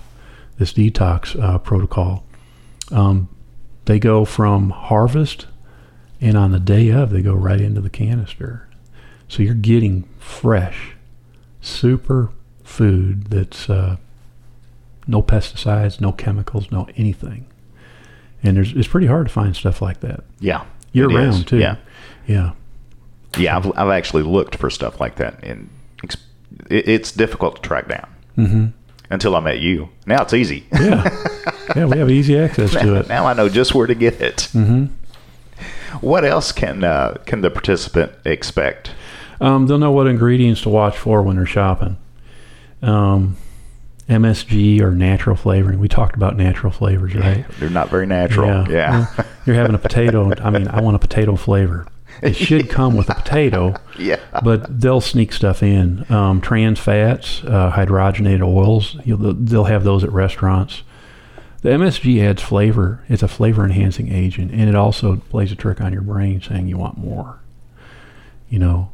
this 0.59 0.71
detox 0.71 1.41
uh, 1.41 1.57
protocol, 1.57 2.23
um, 2.91 3.27
they 3.85 3.97
go 3.97 4.23
from 4.25 4.69
harvest, 4.69 5.47
and 6.23 6.37
on 6.37 6.51
the 6.51 6.59
day 6.59 6.89
of, 6.89 7.09
they 7.11 7.21
go 7.21 7.33
right 7.35 7.61
into 7.61 7.81
the 7.81 7.89
canister. 7.89 8.67
So 9.27 9.43
you're 9.43 9.53
getting 9.53 10.03
fresh, 10.19 10.95
super 11.61 12.29
food 12.63 13.25
that's 13.25 13.69
uh, 13.69 13.97
no 15.07 15.21
pesticides, 15.21 15.99
no 16.01 16.11
chemicals, 16.11 16.71
no 16.71 16.87
anything. 16.95 17.45
And 18.41 18.57
there's 18.57 18.73
it's 18.73 18.87
pretty 18.87 19.07
hard 19.07 19.27
to 19.27 19.33
find 19.33 19.55
stuff 19.55 19.81
like 19.81 19.99
that 20.01 20.23
Yeah. 20.39 20.63
year 20.91 21.09
is. 21.09 21.15
round 21.15 21.47
too. 21.47 21.59
Yeah. 21.59 21.75
yeah. 22.27 22.51
Yeah. 23.37 23.57
I've, 23.57 23.67
I've 23.77 23.89
actually 23.89 24.23
looked 24.23 24.55
for 24.55 24.69
stuff 24.69 24.99
like 25.01 25.15
that, 25.15 25.43
and 25.43 25.69
it's 26.69 27.11
difficult 27.11 27.55
to 27.57 27.61
track 27.61 27.87
down 27.87 28.07
Mm-hmm. 28.37 28.65
until 29.09 29.35
I 29.35 29.39
met 29.39 29.59
you. 29.59 29.89
Now 30.07 30.23
it's 30.23 30.33
easy. 30.33 30.65
Yeah, 30.71 31.09
yeah, 31.75 31.85
we 31.85 31.97
have 31.99 32.09
easy 32.11 32.37
access 32.37 32.71
to 32.71 32.95
it. 32.95 33.07
now 33.09 33.25
I 33.25 33.33
know 33.33 33.47
just 33.49 33.73
where 33.75 33.87
to 33.87 33.95
get 33.95 34.19
it. 34.21 34.49
hmm 34.53 34.85
What 36.03 36.25
else 36.25 36.51
can 36.51 36.83
uh, 36.83 37.17
can 37.25 37.41
the 37.41 37.49
participant 37.49 38.11
expect? 38.25 38.91
Um, 39.39 39.67
they'll 39.67 39.77
know 39.79 39.91
what 39.91 40.07
ingredients 40.07 40.61
to 40.61 40.69
watch 40.69 40.97
for 40.97 41.21
when 41.21 41.37
they're 41.37 41.45
shopping. 41.45 41.97
Um, 42.81 43.37
MSG 44.09 44.81
or 44.81 44.91
natural 44.91 45.35
flavoring. 45.35 45.79
We 45.79 45.87
talked 45.87 46.15
about 46.15 46.35
natural 46.35 46.71
flavors, 46.71 47.15
right? 47.15 47.45
They're 47.59 47.69
not 47.69 47.89
very 47.89 48.05
natural. 48.05 48.69
Yeah. 48.69 49.07
Well, 49.17 49.25
you're 49.45 49.55
having 49.55 49.75
a 49.75 49.79
potato. 49.79 50.31
I 50.43 50.49
mean, 50.49 50.67
I 50.67 50.81
want 50.81 50.95
a 50.95 50.99
potato 50.99 51.35
flavor. 51.37 51.87
It 52.21 52.35
should 52.35 52.69
come 52.69 52.95
with 52.95 53.09
a 53.09 53.15
potato, 53.15 53.73
Yeah. 53.97 54.19
but 54.43 54.79
they'll 54.81 55.01
sneak 55.01 55.33
stuff 55.33 55.63
in. 55.63 56.05
Um, 56.11 56.41
trans 56.41 56.79
fats, 56.79 57.43
uh, 57.45 57.71
hydrogenated 57.71 58.41
oils. 58.45 58.97
You'll, 59.05 59.33
they'll 59.33 59.63
have 59.63 59.83
those 59.83 60.03
at 60.03 60.11
restaurants. 60.11 60.83
The 61.63 61.69
MSG 61.69 62.21
adds 62.21 62.41
flavor. 62.41 63.03
It's 63.09 63.23
a 63.23 63.27
flavor 63.27 63.63
enhancing 63.65 64.11
agent, 64.11 64.51
and 64.51 64.69
it 64.69 64.75
also 64.75 65.15
plays 65.15 65.51
a 65.51 65.55
trick 65.55 65.81
on 65.81 65.91
your 65.93 66.01
brain, 66.01 66.41
saying 66.41 66.67
you 66.67 66.77
want 66.77 66.97
more. 66.97 67.39
You 68.49 68.59
know, 68.59 68.91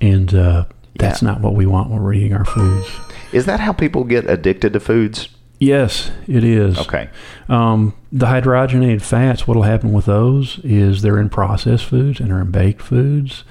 and 0.00 0.32
uh, 0.34 0.66
that's 0.96 1.22
Yeah. 1.22 1.30
not 1.30 1.40
what 1.40 1.54
we 1.54 1.66
want 1.66 1.90
when 1.90 2.02
we're 2.02 2.12
eating 2.12 2.34
our 2.34 2.44
foods. 2.44 2.86
Is 3.32 3.46
that 3.46 3.58
how 3.60 3.72
people 3.72 4.04
get 4.04 4.28
addicted 4.30 4.72
to 4.74 4.80
foods? 4.80 5.28
Yes, 5.58 6.12
it 6.28 6.44
is. 6.44 6.78
Okay. 6.78 7.08
Um, 7.48 7.94
the 8.12 8.26
hydrogenated 8.26 9.02
fats, 9.02 9.48
what 9.48 9.56
will 9.56 9.64
happen 9.64 9.92
with 9.92 10.04
those 10.04 10.60
is 10.62 11.02
they're 11.02 11.18
in 11.18 11.28
processed 11.30 11.86
foods 11.86 12.20
and 12.20 12.30
they're 12.30 12.40
in 12.40 12.52
baked 12.52 12.80
foods. 12.80 13.42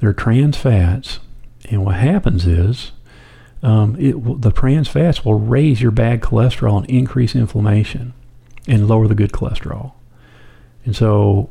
They're 0.00 0.14
trans 0.14 0.56
fats. 0.56 1.18
And 1.70 1.84
what 1.84 1.96
happens 1.96 2.46
is 2.46 2.92
um, 3.64 3.96
it 3.98 4.40
the 4.42 4.52
trans 4.52 4.88
fats 4.88 5.24
will 5.24 5.38
raise 5.38 5.80
your 5.80 5.90
bad 5.90 6.20
cholesterol 6.20 6.76
and 6.78 6.86
increase 6.90 7.34
inflammation 7.34 8.12
and 8.68 8.86
lower 8.86 9.08
the 9.08 9.14
good 9.14 9.32
cholesterol. 9.32 9.92
And 10.84 10.94
so 10.94 11.48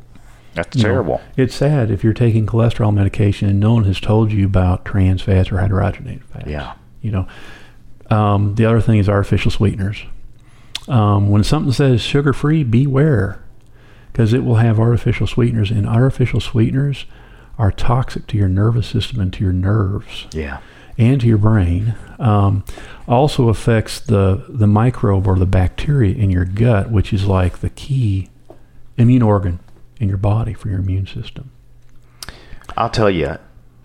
That's 0.54 0.76
you 0.76 0.82
know, 0.84 0.88
terrible. 0.88 1.20
it's 1.36 1.54
sad 1.54 1.90
if 1.90 2.04
you're 2.04 2.12
taking 2.12 2.46
cholesterol 2.46 2.94
medication 2.94 3.48
and 3.48 3.58
no 3.60 3.74
one 3.74 3.84
has 3.84 4.00
told 4.00 4.32
you 4.32 4.46
about 4.46 4.84
trans 4.84 5.22
fats 5.22 5.50
or 5.50 5.56
hydrogenated 5.56 6.24
fats. 6.24 6.46
Yeah. 6.48 6.74
You 7.02 7.10
know, 7.10 7.28
um, 8.10 8.54
the 8.54 8.64
other 8.64 8.80
thing 8.80 8.98
is 8.98 9.08
artificial 9.08 9.50
sweeteners. 9.50 10.04
Um, 10.86 11.30
when 11.30 11.42
something 11.44 11.72
says 11.72 12.00
sugar 12.00 12.32
free, 12.32 12.62
beware 12.62 13.42
because 14.12 14.32
it 14.32 14.44
will 14.44 14.56
have 14.56 14.78
artificial 14.78 15.26
sweeteners, 15.26 15.72
and 15.72 15.88
artificial 15.88 16.38
sweeteners 16.40 17.04
are 17.58 17.72
toxic 17.72 18.28
to 18.28 18.36
your 18.36 18.48
nervous 18.48 18.86
system 18.86 19.18
and 19.20 19.32
to 19.32 19.42
your 19.42 19.52
nerves 19.52 20.26
Yeah. 20.32 20.60
And 20.98 21.20
to 21.20 21.26
your 21.26 21.38
brain. 21.38 21.94
Um, 22.18 22.64
also 23.06 23.48
affects 23.48 24.00
the 24.00 24.44
the 24.48 24.66
microbe 24.66 25.26
or 25.26 25.36
the 25.38 25.46
bacteria 25.46 26.14
in 26.14 26.30
your 26.30 26.44
gut, 26.44 26.90
which 26.90 27.12
is 27.12 27.26
like 27.26 27.58
the 27.58 27.70
key 27.70 28.30
immune 28.96 29.22
organ 29.22 29.60
in 30.00 30.08
your 30.08 30.18
body 30.18 30.54
for 30.54 30.68
your 30.68 30.78
immune 30.78 31.06
system. 31.06 31.50
I'll 32.76 32.90
tell 32.90 33.10
you, 33.10 33.36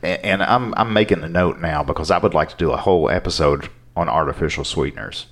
and 0.02 0.42
I'm 0.44 0.74
I'm 0.78 0.94
making 0.94 1.24
a 1.24 1.30
note 1.30 1.60
now 1.60 1.84
because 1.84 2.12
I 2.12 2.18
would 2.18 2.34
like 2.34 2.50
to 2.50 2.58
do 2.58 2.72
a 2.72 2.78
whole 2.78 3.10
episode 3.10 3.70
on 3.96 4.08
artificial 4.08 4.64
sweeteners. 4.64 5.28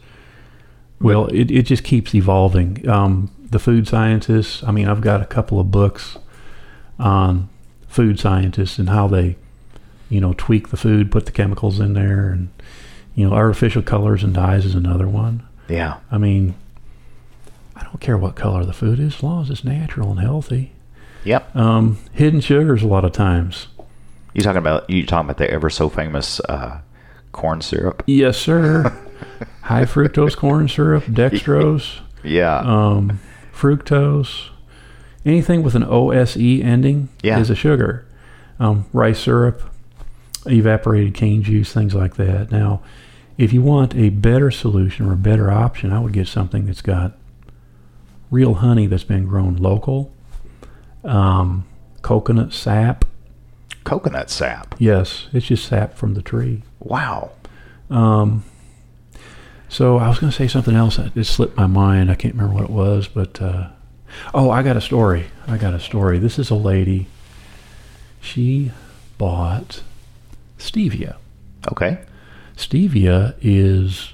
Well, 0.99 1.27
it, 1.27 1.51
it 1.51 1.63
just 1.63 1.83
keeps 1.83 2.15
evolving. 2.15 2.87
Um, 2.89 3.31
the 3.39 3.59
food 3.59 3.87
scientists, 3.87 4.63
I 4.63 4.71
mean, 4.71 4.87
I've 4.87 5.01
got 5.01 5.21
a 5.21 5.25
couple 5.25 5.59
of 5.59 5.71
books 5.71 6.17
on 6.99 7.49
food 7.87 8.19
scientists 8.19 8.79
and 8.79 8.89
how 8.89 9.07
they, 9.07 9.37
you 10.09 10.19
know, 10.21 10.33
tweak 10.37 10.69
the 10.69 10.77
food, 10.77 11.11
put 11.11 11.25
the 11.25 11.31
chemicals 11.31 11.79
in 11.79 11.93
there, 11.93 12.29
and, 12.29 12.49
you 13.15 13.27
know, 13.27 13.35
artificial 13.35 13.81
colors 13.81 14.23
and 14.23 14.33
dyes 14.33 14.65
is 14.65 14.75
another 14.75 15.07
one. 15.07 15.45
Yeah. 15.67 15.97
I 16.11 16.17
mean, 16.17 16.55
I 17.75 17.83
don't 17.83 17.99
care 17.99 18.17
what 18.17 18.35
color 18.35 18.63
the 18.65 18.73
food 18.73 18.99
is 18.99 19.15
as 19.15 19.23
long 19.23 19.43
as 19.43 19.49
it's 19.49 19.63
natural 19.63 20.11
and 20.11 20.19
healthy. 20.19 20.71
Yep. 21.23 21.55
Um, 21.55 21.97
hidden 22.13 22.39
sugars 22.41 22.83
a 22.83 22.87
lot 22.87 23.03
of 23.05 23.11
times. 23.11 23.67
You 24.33 24.41
talking 24.41 24.57
about 24.59 24.89
you 24.89 25.05
talking 25.05 25.25
about 25.25 25.37
the 25.39 25.49
ever 25.49 25.69
so 25.69 25.89
famous 25.89 26.39
uh, 26.41 26.79
corn 27.31 27.61
syrup? 27.61 28.03
Yes, 28.05 28.37
sir. 28.37 28.95
High 29.63 29.85
fructose 29.85 30.37
corn 30.37 30.67
syrup, 30.69 31.03
dextrose. 31.07 31.99
Yeah. 32.23 32.59
um, 32.59 33.19
fructose, 33.53 34.49
anything 35.25 35.63
with 35.63 35.75
an 35.75 35.83
OSE 35.83 36.37
ending 36.37 37.09
Yeah. 37.23 37.39
is 37.39 37.49
a 37.49 37.55
sugar. 37.55 38.05
Um, 38.59 38.85
rice 38.93 39.19
syrup, 39.19 39.61
evaporated 40.47 41.13
cane 41.13 41.43
juice, 41.43 41.73
things 41.73 41.93
like 41.93 42.15
that. 42.15 42.51
Now, 42.51 42.81
if 43.38 43.53
you 43.53 43.62
want 43.62 43.95
a 43.95 44.10
better 44.10 44.49
solution 44.51 45.07
or 45.07 45.13
a 45.13 45.17
better 45.17 45.51
option, 45.51 45.91
I 45.91 45.99
would 45.99 46.13
get 46.13 46.27
something 46.27 46.65
that's 46.65 46.81
got 46.81 47.13
real 48.31 48.55
honey 48.55 48.88
that's 48.88 49.03
been 49.03 49.25
grown 49.27 49.55
local, 49.55 50.12
um, 51.03 51.65
coconut 52.01 52.53
sap. 52.53 53.05
Coconut 53.83 54.29
sap. 54.29 54.75
Yes, 54.79 55.27
it's 55.33 55.45
just 55.45 55.65
sap 55.65 55.93
from 55.95 56.13
the 56.13 56.21
tree. 56.21 56.63
Wow. 56.79 57.31
Um, 57.89 58.43
so 59.69 59.97
I 59.97 60.10
was 60.10 60.19
going 60.19 60.31
to 60.31 60.36
say 60.36 60.47
something 60.47 60.75
else. 60.75 60.97
It 60.97 61.23
slipped 61.25 61.57
my 61.57 61.67
mind. 61.67 62.10
I 62.10 62.15
can't 62.15 62.33
remember 62.33 62.55
what 62.55 62.63
it 62.63 62.69
was, 62.69 63.07
but 63.07 63.41
uh, 63.41 63.69
oh, 64.33 64.49
I 64.49 64.63
got 64.63 64.77
a 64.77 64.81
story. 64.81 65.27
I 65.47 65.57
got 65.57 65.73
a 65.73 65.79
story. 65.79 66.19
This 66.19 66.39
is 66.39 66.49
a 66.49 66.55
lady. 66.55 67.07
She 68.19 68.71
bought 69.17 69.83
stevia. 70.57 71.15
Okay. 71.71 71.99
Stevia 72.55 73.35
is 73.41 74.13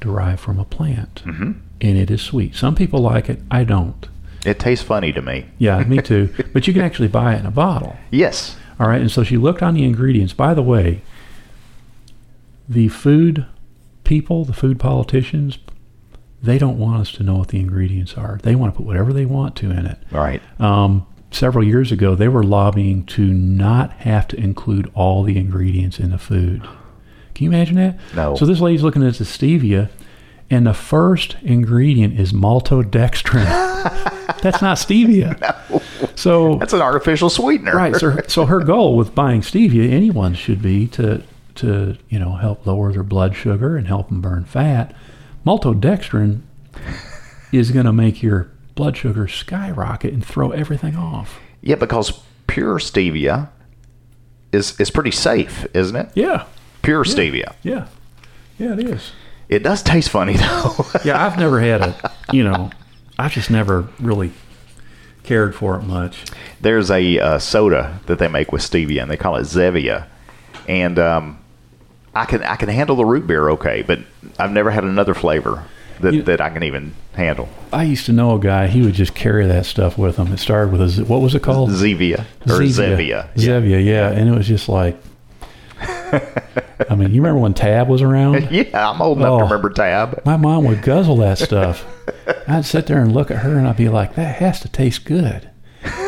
derived 0.00 0.40
from 0.40 0.58
a 0.58 0.64
plant, 0.64 1.22
Mm-hmm. 1.24 1.52
and 1.80 1.98
it 1.98 2.10
is 2.10 2.22
sweet. 2.22 2.54
Some 2.54 2.74
people 2.74 3.00
like 3.00 3.28
it. 3.28 3.40
I 3.50 3.64
don't. 3.64 4.08
It 4.46 4.58
tastes 4.58 4.84
funny 4.84 5.12
to 5.12 5.20
me. 5.20 5.46
Yeah, 5.58 5.82
me 5.84 6.00
too. 6.02 6.32
but 6.52 6.66
you 6.66 6.72
can 6.72 6.82
actually 6.82 7.08
buy 7.08 7.34
it 7.34 7.40
in 7.40 7.46
a 7.46 7.50
bottle. 7.50 7.96
Yes. 8.10 8.56
All 8.80 8.88
right, 8.88 9.00
and 9.00 9.10
so 9.10 9.24
she 9.24 9.36
looked 9.36 9.62
on 9.62 9.74
the 9.74 9.84
ingredients. 9.84 10.32
By 10.32 10.54
the 10.54 10.62
way, 10.62 11.02
the 12.68 12.88
food 12.88 13.44
people, 14.04 14.44
the 14.44 14.52
food 14.52 14.78
politicians, 14.78 15.58
they 16.42 16.58
don't 16.58 16.78
want 16.78 17.00
us 17.00 17.12
to 17.12 17.22
know 17.22 17.36
what 17.36 17.48
the 17.48 17.58
ingredients 17.58 18.14
are. 18.14 18.38
They 18.42 18.54
want 18.54 18.72
to 18.72 18.76
put 18.76 18.86
whatever 18.86 19.12
they 19.12 19.24
want 19.24 19.56
to 19.56 19.70
in 19.70 19.86
it. 19.86 19.98
All 20.12 20.20
right. 20.20 20.40
Um, 20.60 21.06
several 21.30 21.64
years 21.64 21.92
ago, 21.92 22.14
they 22.14 22.28
were 22.28 22.42
lobbying 22.42 23.04
to 23.06 23.26
not 23.26 23.92
have 23.92 24.26
to 24.28 24.36
include 24.36 24.90
all 24.94 25.22
the 25.22 25.36
ingredients 25.38 25.98
in 25.98 26.10
the 26.10 26.18
food. 26.18 26.62
Can 27.34 27.44
you 27.44 27.50
imagine 27.50 27.76
that? 27.76 27.98
No. 28.14 28.34
So 28.36 28.46
this 28.46 28.60
lady's 28.60 28.82
looking 28.82 29.06
at 29.06 29.14
the 29.14 29.24
stevia, 29.24 29.90
and 30.50 30.66
the 30.66 30.74
first 30.74 31.36
ingredient 31.42 32.18
is 32.18 32.32
maltodextrin. 32.32 33.44
That's 34.42 34.62
not 34.62 34.76
stevia. 34.78 35.36
No. 35.70 35.82
So 36.14 36.56
That's 36.56 36.72
an 36.72 36.80
artificial 36.82 37.30
sweetener. 37.30 37.76
right. 37.76 37.94
So, 37.94 38.10
her- 38.10 38.24
so 38.28 38.46
her 38.46 38.60
goal 38.60 38.96
with 38.96 39.14
buying 39.14 39.40
stevia, 39.40 39.88
anyone 39.90 40.34
should 40.34 40.60
be 40.62 40.86
to 40.88 41.22
to 41.56 41.96
you 42.08 42.18
know 42.18 42.32
help 42.34 42.66
lower 42.66 42.92
their 42.92 43.02
blood 43.04 43.34
sugar 43.36 43.76
and 43.76 43.86
help 43.86 44.08
them 44.08 44.20
burn 44.20 44.44
fat. 44.44 44.94
Maltodextrin 45.46 46.40
is 47.52 47.70
going 47.70 47.86
to 47.86 47.92
make 47.92 48.22
your 48.22 48.50
blood 48.78 48.96
sugar 48.96 49.26
skyrocket 49.26 50.14
and 50.14 50.24
throw 50.24 50.52
everything 50.52 50.94
off. 50.94 51.40
Yeah, 51.60 51.74
because 51.74 52.22
pure 52.46 52.78
stevia 52.78 53.48
is 54.52 54.78
is 54.78 54.88
pretty 54.88 55.10
safe, 55.10 55.66
isn't 55.74 55.96
it? 55.96 56.10
Yeah, 56.14 56.44
Pure 56.82 57.04
stevia. 57.04 57.54
yeah, 57.64 57.88
yeah. 58.56 58.74
It 58.74 58.78
is. 58.86 59.10
It 59.48 59.64
does 59.64 59.82
taste 59.82 60.10
funny 60.10 60.36
though. 60.36 60.86
Yeah, 61.04 61.26
I've 61.26 61.36
never 61.36 61.58
had 61.60 61.80
a 61.82 62.12
you 62.32 62.44
know, 62.44 62.70
I've 63.18 63.32
just 63.32 63.50
never 63.50 63.88
really 63.98 64.30
cared 65.24 65.56
for 65.56 65.74
it 65.76 65.82
much. 65.82 66.24
There's 66.60 66.88
a 66.88 67.18
uh, 67.18 67.38
soda 67.40 67.98
that 68.06 68.20
they 68.20 68.28
make 68.28 68.52
with 68.52 68.62
stevia, 68.62 69.02
and 69.02 69.10
they 69.10 69.16
call 69.16 69.34
it 69.36 69.42
Zevia, 69.42 70.06
and 70.68 71.00
um, 71.00 71.38
I 72.14 72.26
can 72.26 72.44
I 72.44 72.54
can 72.54 72.68
handle 72.68 72.94
the 72.94 73.04
root 73.04 73.26
beer 73.26 73.50
okay, 73.50 73.82
but 73.82 73.98
I've 74.38 74.52
never 74.52 74.70
had 74.70 74.84
another 74.84 75.14
flavor 75.14 75.64
that, 76.00 76.14
You- 76.14 76.22
that 76.22 76.40
I 76.40 76.50
can 76.50 76.62
even 76.62 76.94
handle. 77.14 77.48
I 77.72 77.82
used 77.84 78.06
to 78.06 78.12
know 78.12 78.34
a 78.34 78.38
guy. 78.38 78.66
He 78.68 78.82
would 78.82 78.94
just 78.94 79.14
carry 79.14 79.46
that 79.46 79.66
stuff 79.66 79.98
with 79.98 80.16
him. 80.16 80.32
It 80.32 80.38
started 80.38 80.72
with 80.72 80.80
a 80.80 80.88
Z- 80.88 81.02
what 81.04 81.20
was 81.20 81.34
it 81.34 81.42
called? 81.42 81.70
Zevia 81.70 82.20
or 82.46 82.60
Zevia. 82.62 83.28
Zevia, 83.34 83.84
yeah. 83.84 84.10
And 84.10 84.28
it 84.28 84.32
was 84.36 84.46
just 84.46 84.68
like, 84.68 84.96
I 85.80 86.94
mean, 86.96 87.12
you 87.12 87.20
remember 87.20 87.40
when 87.40 87.54
Tab 87.54 87.88
was 87.88 88.02
around? 88.02 88.48
Yeah, 88.50 88.90
I'm 88.90 89.02
old 89.02 89.18
enough 89.18 89.30
Oh. 89.32 89.38
to 89.38 89.44
remember 89.44 89.70
Tab. 89.70 90.22
My 90.24 90.36
mom 90.36 90.64
would 90.64 90.82
guzzle 90.82 91.16
that 91.18 91.38
stuff. 91.38 91.84
I'd 92.48 92.64
sit 92.64 92.86
there 92.86 93.00
and 93.02 93.12
look 93.12 93.30
at 93.30 93.38
her, 93.38 93.58
and 93.58 93.66
I'd 93.68 93.76
be 93.76 93.88
like, 93.88 94.14
"That 94.14 94.36
has 94.36 94.60
to 94.60 94.68
taste 94.68 95.04
good." 95.04 95.50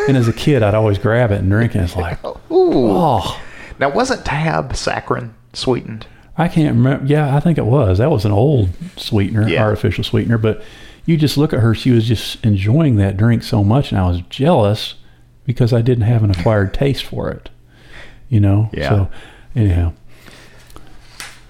And 0.09 0.17
as 0.17 0.27
a 0.29 0.33
kid, 0.33 0.63
I'd 0.63 0.75
always 0.75 0.99
grab 0.99 1.31
it 1.31 1.41
and 1.41 1.51
drink 1.51 1.75
it. 1.77 1.81
It's 1.81 1.97
like, 1.97 2.23
Ooh. 2.51 2.91
oh, 2.91 3.41
Now, 3.79 3.91
wasn't 3.91 4.25
Tab 4.25 4.73
saccharin 4.73 5.31
sweetened? 5.53 6.07
I 6.41 6.49
can't 6.49 6.75
remember. 6.77 7.05
Yeah, 7.07 7.35
I 7.37 7.41
think 7.41 7.59
it 7.59 7.67
was. 7.67 7.99
That 7.99 8.11
was 8.11 8.25
an 8.25 8.33
old 8.33 8.71
sweetener, 8.97 9.49
Yeah. 9.49 9.63
artificial 9.65 10.05
sweetener. 10.05 10.39
But 10.39 10.63
you 11.07 11.17
just 11.17 11.37
look 11.37 11.53
at 11.53 11.61
her; 11.61 11.75
she 11.75 11.91
was 11.91 12.07
just 12.07 12.45
enjoying 12.45 12.97
that 12.97 13.17
drink 13.17 13.43
so 13.43 13.63
much, 13.65 13.91
and 13.93 14.01
I 14.01 14.07
was 14.09 14.21
jealous 14.31 14.95
because 15.45 15.73
I 15.73 15.83
didn't 15.83 16.05
have 16.05 16.23
an 16.25 16.31
acquired 16.31 16.73
taste 16.75 17.05
for 17.05 17.31
it. 17.31 17.51
You 18.29 18.41
know. 18.41 18.71
Yeah. 18.73 18.89
So, 18.89 19.11
anyhow, 19.57 19.93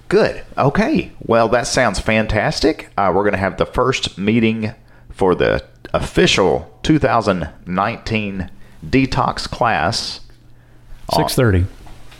Good. 0.09 0.41
Okay. 0.57 1.11
Well, 1.25 1.47
that 1.49 1.67
sounds 1.67 1.99
fantastic. 1.99 2.89
Uh, 2.97 3.11
we're 3.15 3.23
going 3.23 3.31
to 3.31 3.37
have 3.39 3.55
the 3.57 3.65
first 3.65 4.17
meeting 4.17 4.73
for 5.09 5.35
the 5.35 5.63
official 5.93 6.77
2019 6.83 8.49
detox 8.85 9.49
class. 9.49 10.19
six 11.13 11.33
thirty. 11.35 11.65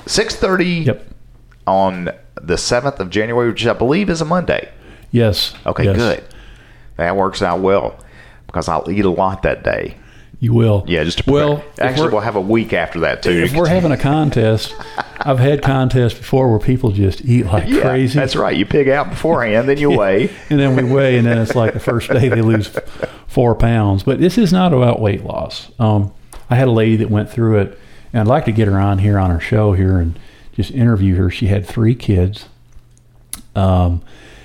6:30 0.05 0.85
Yep. 0.85 1.07
on 1.67 2.09
the 2.43 2.55
7th 2.55 2.99
of 2.99 3.09
January, 3.09 3.49
which 3.49 3.65
I 3.65 3.73
believe 3.73 4.09
is 4.09 4.21
a 4.21 4.25
Monday. 4.25 4.69
Yes. 5.11 5.53
Okay, 5.65 5.85
Yes. 5.85 5.95
good. 5.97 6.23
That 6.97 7.15
works 7.15 7.41
out 7.41 7.59
well 7.61 7.97
because 8.47 8.67
I'll 8.67 8.89
eat 8.89 9.05
a 9.05 9.09
lot 9.09 9.43
that 9.43 9.63
day. 9.63 9.95
You 10.39 10.53
will. 10.53 10.83
Yeah, 10.87 11.03
just 11.03 11.27
well. 11.27 11.63
actually, 11.79 12.09
we'll 12.09 12.21
have 12.21 12.35
a 12.35 12.41
week 12.41 12.73
after 12.73 13.01
that 13.01 13.21
too. 13.21 13.29
if 13.29 13.53
we're 13.55 13.67
having 13.67 13.91
a 13.91 13.97
contest, 13.97 14.73
I've 15.19 15.37
had 15.37 15.61
contests 15.61 16.15
before 16.15 16.49
where 16.49 16.57
people 16.59 16.91
just 16.91 17.23
eat 17.23 17.45
like 17.45 17.67
yeah, 17.69 17.81
crazy. 17.81 18.17
That's 18.17 18.35
right. 18.35 18.55
You 18.57 18.65
pig 18.65 18.89
out 18.89 19.11
beforehand, 19.11 19.69
then 19.69 19.77
you 19.77 19.91
weigh. 19.97 20.31
and 20.49 20.59
then 20.59 20.75
we 20.75 20.83
weigh, 20.83 21.17
and 21.17 21.27
then 21.27 21.37
it's 21.37 21.53
like 21.53 21.73
the 21.73 21.79
first 21.79 22.09
day 22.09 22.27
they 22.27 22.41
lose 22.41 22.67
four 23.27 23.53
pounds. 23.53 24.01
But 24.01 24.19
this 24.19 24.39
is 24.39 24.51
not 24.51 24.73
about 24.73 24.99
weight 24.99 25.23
loss. 25.23 25.69
Um, 25.77 26.11
I 26.49 26.55
had 26.55 26.67
a 26.67 26.71
lady 26.71 26.95
that 26.97 27.11
went 27.11 27.29
through 27.29 27.59
it, 27.59 27.79
and 28.11 28.21
I'd 28.21 28.27
like 28.27 28.45
to 28.45 28.51
get 28.51 28.67
her 28.67 28.79
on 28.79 28.97
here 28.97 29.19
on 29.19 29.29
our 29.29 29.39
show 29.39 29.73
here 29.73 29.99
and 29.99 30.17
just 30.53 30.71
interview 30.71 31.15
her. 31.15 31.29
She 31.29 31.47
had 31.47 31.65
three 31.65 31.95
kids. 31.95 32.47
Um, 33.55 34.01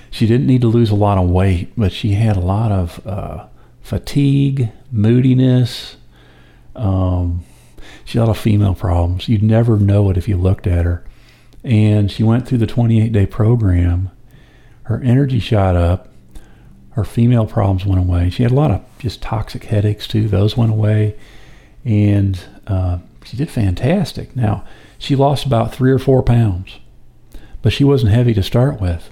she 0.09 0.25
didn't 0.25 0.47
need 0.47 0.61
to 0.61 0.67
lose 0.67 0.89
a 0.89 0.95
lot 0.95 1.17
of 1.17 1.29
weight, 1.29 1.71
but 1.77 1.91
she 1.91 2.13
had 2.13 2.37
a 2.37 2.41
lot 2.41 2.71
of 2.71 3.05
uh, 3.05 3.47
fatigue, 3.81 4.69
moodiness. 4.91 5.97
Um, 6.75 7.43
she 8.05 8.17
had 8.17 8.23
a 8.23 8.27
lot 8.27 8.37
of 8.37 8.41
female 8.41 8.75
problems. 8.75 9.27
You'd 9.27 9.43
never 9.43 9.77
know 9.77 10.09
it 10.09 10.17
if 10.17 10.27
you 10.27 10.37
looked 10.37 10.67
at 10.67 10.85
her. 10.85 11.03
And 11.63 12.11
she 12.11 12.23
went 12.23 12.47
through 12.47 12.59
the 12.59 12.67
28 12.67 13.11
day 13.11 13.25
program. 13.25 14.09
Her 14.83 15.01
energy 15.03 15.39
shot 15.39 15.75
up. 15.75 16.07
Her 16.91 17.03
female 17.03 17.45
problems 17.45 17.85
went 17.85 17.99
away. 17.99 18.29
She 18.29 18.43
had 18.43 18.51
a 18.51 18.55
lot 18.55 18.71
of 18.71 18.83
just 18.99 19.21
toxic 19.21 19.65
headaches 19.65 20.07
too. 20.07 20.27
Those 20.27 20.55
went 20.55 20.71
away. 20.71 21.15
And 21.83 22.39
uh, 22.65 22.99
she 23.23 23.37
did 23.37 23.49
fantastic. 23.49 24.35
Now, 24.35 24.65
she 24.97 25.15
lost 25.15 25.45
about 25.45 25.73
three 25.73 25.91
or 25.91 25.99
four 25.99 26.23
pounds, 26.23 26.79
but 27.61 27.73
she 27.73 27.83
wasn't 27.83 28.11
heavy 28.11 28.33
to 28.33 28.43
start 28.43 28.81
with. 28.81 29.09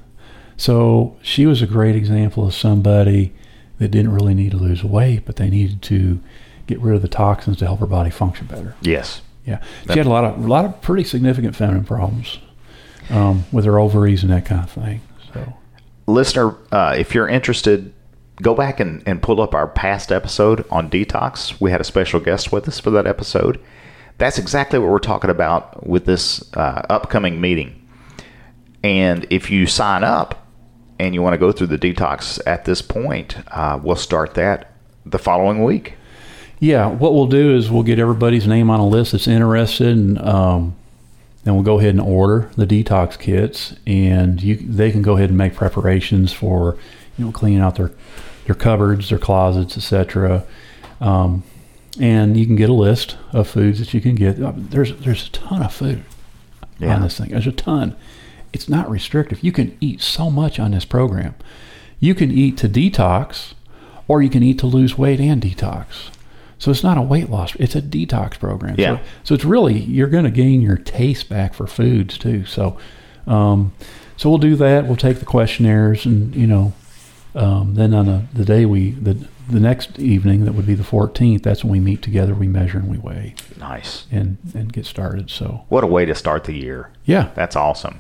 So 0.58 1.18
she 1.22 1.46
was 1.46 1.62
a 1.62 1.68
great 1.68 1.96
example 1.96 2.48
of 2.48 2.54
somebody 2.54 3.34
that 3.78 3.90
didn't 3.90 4.14
really 4.14 4.34
need 4.34 4.52
to 4.52 4.58
lose 4.58 4.84
weight, 4.84 5.26
but 5.26 5.36
they 5.36 5.50
needed 5.50 5.82
to 5.84 6.22
get 6.68 6.80
rid 6.80 6.96
of 6.96 7.02
the 7.02 7.08
toxins 7.08 7.58
to 7.58 7.66
help 7.66 7.80
her 7.80 7.86
body 7.86 8.10
function 8.10 8.48
better. 8.48 8.76
Yes. 8.82 9.22
Yeah, 9.46 9.62
she 9.92 10.00
had 10.00 10.08
a 10.08 10.10
lot 10.10 10.24
of 10.24 10.44
a 10.44 10.48
lot 10.48 10.66
of 10.66 10.82
pretty 10.82 11.04
significant 11.04 11.56
feminine 11.56 11.84
problems 11.84 12.40
um, 13.12 13.46
with 13.52 13.66
her 13.66 13.78
ovaries 13.78 14.24
and 14.24 14.32
that 14.32 14.46
kind 14.46 14.64
of 14.64 14.72
thing. 14.72 15.02
So 15.34 15.54
listener, 16.08 16.56
uh, 16.72 16.96
if 16.98 17.14
you're 17.14 17.28
interested, 17.28 17.94
go 18.42 18.56
back 18.56 18.80
and, 18.80 19.04
and 19.06 19.22
pull 19.22 19.42
up 19.42 19.54
our 19.54 19.68
past 19.68 20.12
episode 20.12 20.66
on 20.72 20.90
detox. 20.90 21.62
We 21.62 21.70
had 21.70 21.80
a 21.80 21.84
special 21.84 22.20
guest 22.20 22.52
with 22.52 22.68
us 22.68 22.80
for 22.80 22.90
that 22.92 23.06
episode. 23.06 23.60
That's 24.18 24.38
exactly 24.38 24.80
what 24.80 24.90
we're 24.90 25.00
talking 25.00 25.30
about 25.30 25.86
with 25.86 26.06
this 26.06 26.44
uh, 26.56 26.86
upcoming 26.90 27.42
meeting. 27.42 27.88
And 28.84 29.26
if 29.30 29.50
you 29.50 29.66
sign 29.68 30.04
up 30.04 30.48
and 31.00 31.14
you 31.14 31.22
want 31.22 31.34
to 31.34 31.38
go 31.38 31.52
through 31.52 31.68
the 31.68 31.78
detox 31.78 32.40
at 32.46 32.66
this 32.66 32.82
point, 32.82 33.38
uh, 33.52 33.80
we'll 33.82 33.96
start 33.96 34.36
that 34.36 34.72
the 35.06 35.20
following 35.20 35.64
week. 35.64 35.96
yeah, 36.60 36.88
what 36.88 37.14
we'll 37.14 37.28
do 37.28 37.56
is 37.56 37.70
we'll 37.70 37.84
get 37.84 38.00
everybody's 38.00 38.48
name 38.48 38.70
on 38.70 38.80
a 38.80 38.88
list 38.88 39.12
that's 39.12 39.28
interested, 39.28 39.88
and 39.88 40.18
um, 40.20 40.76
then 41.44 41.54
we'll 41.54 41.64
go 41.64 41.80
ahead 41.80 41.92
and 41.92 42.02
order 42.02 42.50
the 42.56 42.66
detox 42.66 43.20
kits, 43.20 43.76
and 43.86 44.42
you 44.42 44.56
they 44.56 44.92
can 44.92 45.02
go 45.02 45.18
ahead 45.18 45.30
and 45.30 45.38
make 45.38 45.54
preparations 45.54 46.32
for 46.32 46.78
you 47.18 47.26
know 47.26 47.32
cleaning 47.32 47.60
out 47.60 47.76
their 47.76 47.92
their 48.46 48.56
cupboards, 48.56 49.10
their 49.10 49.20
closets, 49.20 49.78
etc. 49.78 50.44
Um, 51.02 51.44
and 52.00 52.36
you 52.38 52.46
can 52.46 52.56
get 52.56 52.70
a 52.70 52.74
list 52.74 53.18
of 53.32 53.48
foods 53.48 53.80
that 53.80 53.94
you 53.94 54.02
can 54.02 54.16
get. 54.16 54.42
Uh, 54.42 54.54
There's 54.56 54.96
there's 54.98 55.28
a 55.28 55.32
ton 55.32 55.62
of 55.64 55.74
food 55.74 56.04
Yeah. 56.80 56.96
on 56.96 57.02
this 57.02 57.18
thing. 57.18 57.30
There's 57.30 57.48
a 57.48 57.52
ton. 57.52 57.96
It's 58.54 58.70
not 58.70 58.90
restrictive. 58.90 59.44
You 59.44 59.52
can 59.52 59.78
eat 59.82 60.02
so 60.02 60.30
much 60.30 60.60
on 60.60 60.72
this 60.72 60.86
program. 60.86 61.36
You 62.00 62.16
can 62.16 62.32
eat 62.32 62.58
to 62.60 62.70
detox, 62.70 63.54
or 64.08 64.22
you 64.22 64.30
can 64.30 64.44
eat 64.44 64.60
to 64.60 64.68
lose 64.68 64.98
weight 64.98 65.20
and 65.20 65.42
detox. 65.42 66.10
So 66.58 66.72
it's 66.72 66.84
not 66.84 66.98
a 66.98 67.02
weight 67.02 67.30
loss; 67.30 67.56
it's 67.56 67.76
a 67.76 67.82
detox 67.82 68.40
program. 68.40 68.76
Yeah. 68.78 68.98
So, 68.98 69.04
so 69.24 69.36
it's 69.36 69.46
really 69.46 69.78
you're 69.78 70.08
going 70.08 70.24
to 70.24 70.32
gain 70.32 70.62
your 70.62 70.78
taste 70.78 71.28
back 71.30 71.54
for 71.54 71.68
foods 71.68 72.18
too. 72.18 72.46
So, 72.46 72.78
um, 73.28 73.74
so 74.18 74.30
we'll 74.30 74.38
do 74.40 74.56
that. 74.56 74.86
We'll 74.88 74.96
take 74.96 75.20
the 75.20 75.26
questionnaires, 75.26 76.06
and 76.06 76.34
you 76.36 76.48
know, 76.48 76.72
um, 77.36 77.76
then 77.76 77.94
on 77.94 78.08
a, 78.10 78.28
the 78.34 78.44
day 78.46 78.66
we 78.66 78.92
the 78.92 79.28
the 79.48 79.60
next 79.60 80.00
evening 80.00 80.46
that 80.46 80.54
would 80.54 80.66
be 80.66 80.74
the 80.74 80.84
14th. 80.84 81.44
That's 81.44 81.64
when 81.64 81.72
we 81.72 81.80
meet 81.80 82.02
together. 82.02 82.34
We 82.34 82.48
measure 82.48 82.80
and 82.80 82.90
we 82.90 82.98
weigh 82.98 83.36
Nice. 83.60 84.08
and 84.12 84.38
and 84.56 84.74
get 84.74 84.88
started. 84.88 85.30
So 85.30 85.66
What 85.70 85.84
a 85.84 85.88
way 85.88 86.04
to 86.06 86.16
start 86.16 86.46
the 86.46 86.54
year. 86.54 86.90
yeah, 87.06 87.30
That's 87.36 87.56
awesome. 87.56 88.00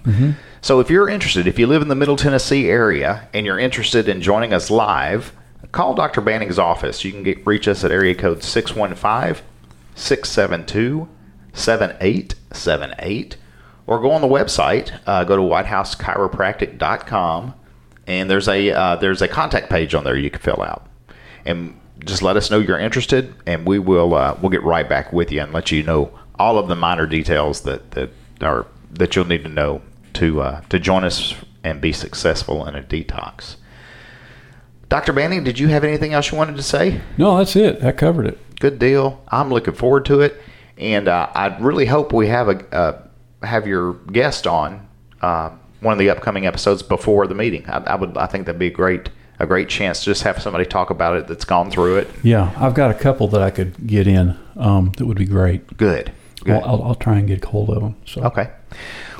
So, 0.61 0.79
if 0.79 0.89
you're 0.89 1.07
interested, 1.07 1.45
if 1.45 1.59
you 1.59 1.67
live 1.67 1.83
in 1.83 1.89
the 1.89 1.95
Middle 1.95 2.15
Tennessee 2.15 2.67
area 2.69 3.27
and 3.35 3.45
you're 3.45 3.59
interested 3.59 4.09
in 4.09 4.19
joining 4.21 4.51
us 4.53 4.71
live, 4.71 5.31
call 5.71 5.93
Dr. 5.93 6.21
Banning's 6.21 6.57
office. 6.57 7.03
You 7.05 7.11
can 7.11 7.21
get, 7.21 7.45
reach 7.45 7.67
us 7.67 7.83
at 7.83 7.91
area 7.91 8.15
code 8.15 8.41
615 8.41 9.45
672 9.93 11.07
7878, 11.53 13.37
or 13.85 13.99
go 13.99 14.09
on 14.11 14.21
the 14.21 14.27
website. 14.27 14.99
Uh, 15.05 15.23
go 15.23 15.35
to 15.37 15.43
whitehousechiropractic.com, 15.43 17.53
and 18.07 18.29
there's 18.29 18.47
a 18.47 18.71
uh, 18.71 18.95
there's 18.97 19.21
a 19.21 19.27
contact 19.27 19.69
page 19.69 19.93
on 19.95 20.03
there 20.03 20.15
you 20.15 20.29
can 20.29 20.41
fill 20.41 20.61
out, 20.61 20.87
and 21.45 21.79
just 21.99 22.21
let 22.21 22.37
us 22.37 22.51
know 22.51 22.59
you're 22.59 22.79
interested, 22.79 23.33
and 23.45 23.65
we 23.65 23.79
will 23.79 24.13
uh, 24.13 24.37
we'll 24.41 24.51
get 24.51 24.63
right 24.63 24.87
back 24.87 25.11
with 25.13 25.31
you 25.31 25.41
and 25.41 25.53
let 25.53 25.71
you 25.71 25.83
know 25.83 26.11
all 26.37 26.57
of 26.57 26.67
the 26.67 26.75
minor 26.75 27.05
details 27.07 27.61
that 27.61 27.91
that 27.91 28.09
are 28.41 28.67
that 28.91 29.15
you'll 29.15 29.25
need 29.25 29.43
to 29.43 29.49
know 29.49 29.81
to 30.13 30.41
uh, 30.41 30.61
to 30.69 30.79
join 30.79 31.03
us 31.03 31.33
and 31.63 31.81
be 31.81 31.91
successful 31.91 32.65
in 32.67 32.75
a 32.75 32.81
detox. 32.81 33.55
Dr. 34.87 35.13
Banning, 35.13 35.43
did 35.43 35.57
you 35.57 35.67
have 35.69 35.83
anything 35.83 36.13
else 36.13 36.31
you 36.31 36.37
wanted 36.37 36.55
to 36.57 36.63
say? 36.63 37.01
No, 37.17 37.37
that's 37.37 37.55
it. 37.55 37.81
That 37.81 37.97
covered 37.97 38.27
it. 38.27 38.59
Good 38.59 38.77
deal. 38.77 39.23
I'm 39.29 39.49
looking 39.49 39.73
forward 39.73 40.05
to 40.05 40.21
it, 40.21 40.39
and 40.77 41.07
uh, 41.07 41.29
I 41.33 41.57
really 41.57 41.87
hope 41.87 42.13
we 42.13 42.27
have 42.27 42.49
a 42.49 42.75
uh, 42.75 43.01
have 43.43 43.67
your 43.67 43.93
guest 43.93 44.47
on 44.47 44.87
uh, 45.21 45.51
one 45.85 45.93
of 45.93 45.99
the 45.99 46.09
upcoming 46.09 46.45
episodes 46.45 46.83
before 46.83 47.27
the 47.27 47.35
meeting. 47.35 47.65
I, 47.69 47.77
I, 47.77 47.95
would 47.95 48.17
I 48.17 48.25
think 48.25 48.45
that'd 48.45 48.59
be 48.59 48.67
a 48.67 48.71
great 48.71 49.09
a 49.37 49.45
great 49.45 49.67
chance 49.67 49.99
to 49.99 50.05
just 50.05 50.23
have 50.23 50.41
somebody 50.41 50.65
talk 50.65 50.89
about 50.89 51.17
it 51.17 51.27
that's 51.27 51.45
gone 51.45 51.69
through 51.69 51.97
it. 51.97 52.09
Yeah, 52.23 52.53
I've 52.57 52.73
got 52.73 52.91
a 52.91 52.93
couple 52.93 53.27
that 53.29 53.41
I 53.41 53.51
could 53.51 53.85
get 53.85 54.07
in. 54.07 54.37
Um, 54.55 54.93
that 54.97 55.05
would 55.05 55.17
be 55.17 55.25
great. 55.25 55.77
Good. 55.77 56.11
Good. 56.43 56.55
I'll, 56.55 56.65
I'll, 56.65 56.83
I'll, 56.83 56.95
try 56.95 57.17
and 57.17 57.27
get 57.27 57.43
hold 57.43 57.69
of 57.69 57.81
them. 57.81 57.95
So. 58.05 58.23
Okay. 58.23 58.49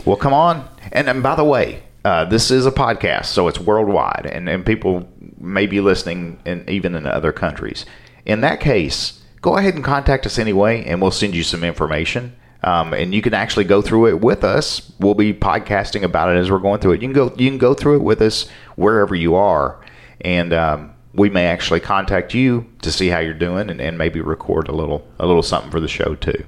Well, 0.06 0.16
come 0.16 0.34
on. 0.34 0.70
And, 0.92 1.10
and 1.10 1.22
by 1.22 1.36
the 1.36 1.44
way, 1.44 1.84
uh, 2.06 2.24
this 2.24 2.52
is 2.52 2.66
a 2.66 2.72
podcast, 2.72 3.26
so 3.26 3.48
it's 3.48 3.60
worldwide, 3.60 4.30
and, 4.32 4.48
and 4.48 4.66
people 4.66 5.10
may 5.40 5.66
be 5.66 5.82
listening, 5.82 6.40
in, 6.46 6.64
even 6.70 6.94
in 6.94 7.08
other 7.08 7.32
countries. 7.32 7.86
In 8.26 8.42
that 8.42 8.60
case, 8.60 9.22
go 9.42 9.58
ahead 9.58 9.74
and 9.74 9.84
contact 9.84 10.26
us 10.28 10.38
anyway, 10.38 10.86
and 10.86 11.02
we'll 11.02 11.12
send 11.12 11.34
you 11.34 11.44
some 11.44 11.64
information. 11.64 12.36
Um, 12.66 12.94
and 12.96 13.14
you 13.14 13.22
can 13.22 13.36
actually 13.36 13.66
go 13.66 13.84
through 13.84 14.08
it 14.08 14.22
with 14.22 14.44
us. 14.44 14.92
We'll 15.00 15.14
be 15.14 15.36
podcasting 15.36 16.02
about 16.02 16.36
it 16.36 16.40
as 16.40 16.50
we're 16.50 16.58
going 16.58 16.82
through 16.82 16.94
it. 16.94 17.02
You 17.02 17.08
can 17.08 17.14
go 17.14 17.32
you 17.38 17.48
can 17.50 17.60
go 17.60 17.76
through 17.76 17.98
it 17.98 18.04
with 18.04 18.22
us 18.22 18.50
wherever 18.76 19.14
you 19.14 19.36
are, 19.36 19.80
and 20.22 20.52
um, 20.52 20.96
we 21.14 21.30
may 21.30 21.46
actually 21.46 21.80
contact 21.80 22.34
you 22.34 22.66
to 22.82 22.92
see 22.92 23.10
how 23.10 23.20
you're 23.20 23.36
doing, 23.36 23.70
and, 23.70 23.80
and 23.80 24.00
maybe 24.00 24.20
record 24.20 24.68
a 24.68 24.72
little 24.72 25.08
a 25.20 25.28
little 25.28 25.44
something 25.44 25.70
for 25.70 25.80
the 25.80 25.88
show 25.88 26.16
too. 26.16 26.44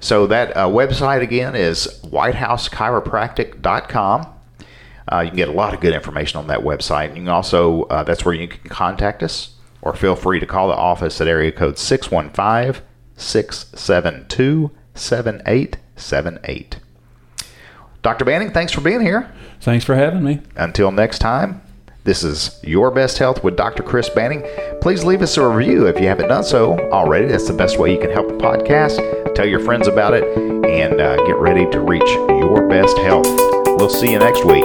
So 0.00 0.26
that 0.26 0.56
uh, 0.56 0.66
website 0.66 1.22
again 1.22 1.54
is 1.54 1.86
whitehousechiropractic.com. 2.06 4.26
Uh, 5.12 5.20
you 5.20 5.28
can 5.28 5.36
get 5.36 5.48
a 5.48 5.52
lot 5.52 5.74
of 5.74 5.80
good 5.80 5.94
information 5.94 6.40
on 6.40 6.48
that 6.48 6.58
website. 6.60 7.10
You 7.10 7.16
can 7.16 7.28
also, 7.28 7.82
uh, 7.84 8.02
that's 8.02 8.24
where 8.24 8.34
you 8.34 8.48
can 8.48 8.68
contact 8.68 9.22
us 9.22 9.50
or 9.80 9.94
feel 9.94 10.16
free 10.16 10.40
to 10.40 10.46
call 10.46 10.66
the 10.66 10.74
office 10.74 11.20
at 11.20 11.28
area 11.28 11.52
code 11.52 11.78
615 11.78 12.82
672 13.16 14.72
7878. 14.94 16.76
Dr. 18.02 18.24
Banning, 18.24 18.50
thanks 18.50 18.72
for 18.72 18.80
being 18.80 19.00
here. 19.00 19.30
Thanks 19.60 19.84
for 19.84 19.94
having 19.94 20.24
me. 20.24 20.40
Until 20.56 20.90
next 20.90 21.20
time, 21.20 21.62
this 22.04 22.24
is 22.24 22.58
Your 22.64 22.90
Best 22.90 23.18
Health 23.18 23.44
with 23.44 23.56
Dr. 23.56 23.84
Chris 23.84 24.08
Banning. 24.08 24.44
Please 24.80 25.04
leave 25.04 25.22
us 25.22 25.36
a 25.36 25.48
review 25.48 25.86
if 25.86 26.00
you 26.00 26.08
haven't 26.08 26.28
done 26.28 26.42
so 26.42 26.76
already. 26.90 27.26
That's 27.28 27.46
the 27.46 27.54
best 27.54 27.78
way 27.78 27.92
you 27.92 28.00
can 28.00 28.10
help 28.10 28.26
the 28.26 28.34
podcast. 28.34 29.34
Tell 29.36 29.46
your 29.46 29.60
friends 29.60 29.86
about 29.86 30.14
it 30.14 30.24
and 30.36 31.00
uh, 31.00 31.16
get 31.26 31.36
ready 31.36 31.70
to 31.70 31.80
reach 31.80 32.02
your 32.02 32.66
best 32.68 32.98
health. 32.98 33.26
We'll 33.78 33.88
see 33.88 34.10
you 34.10 34.18
next 34.18 34.44
week. 34.44 34.64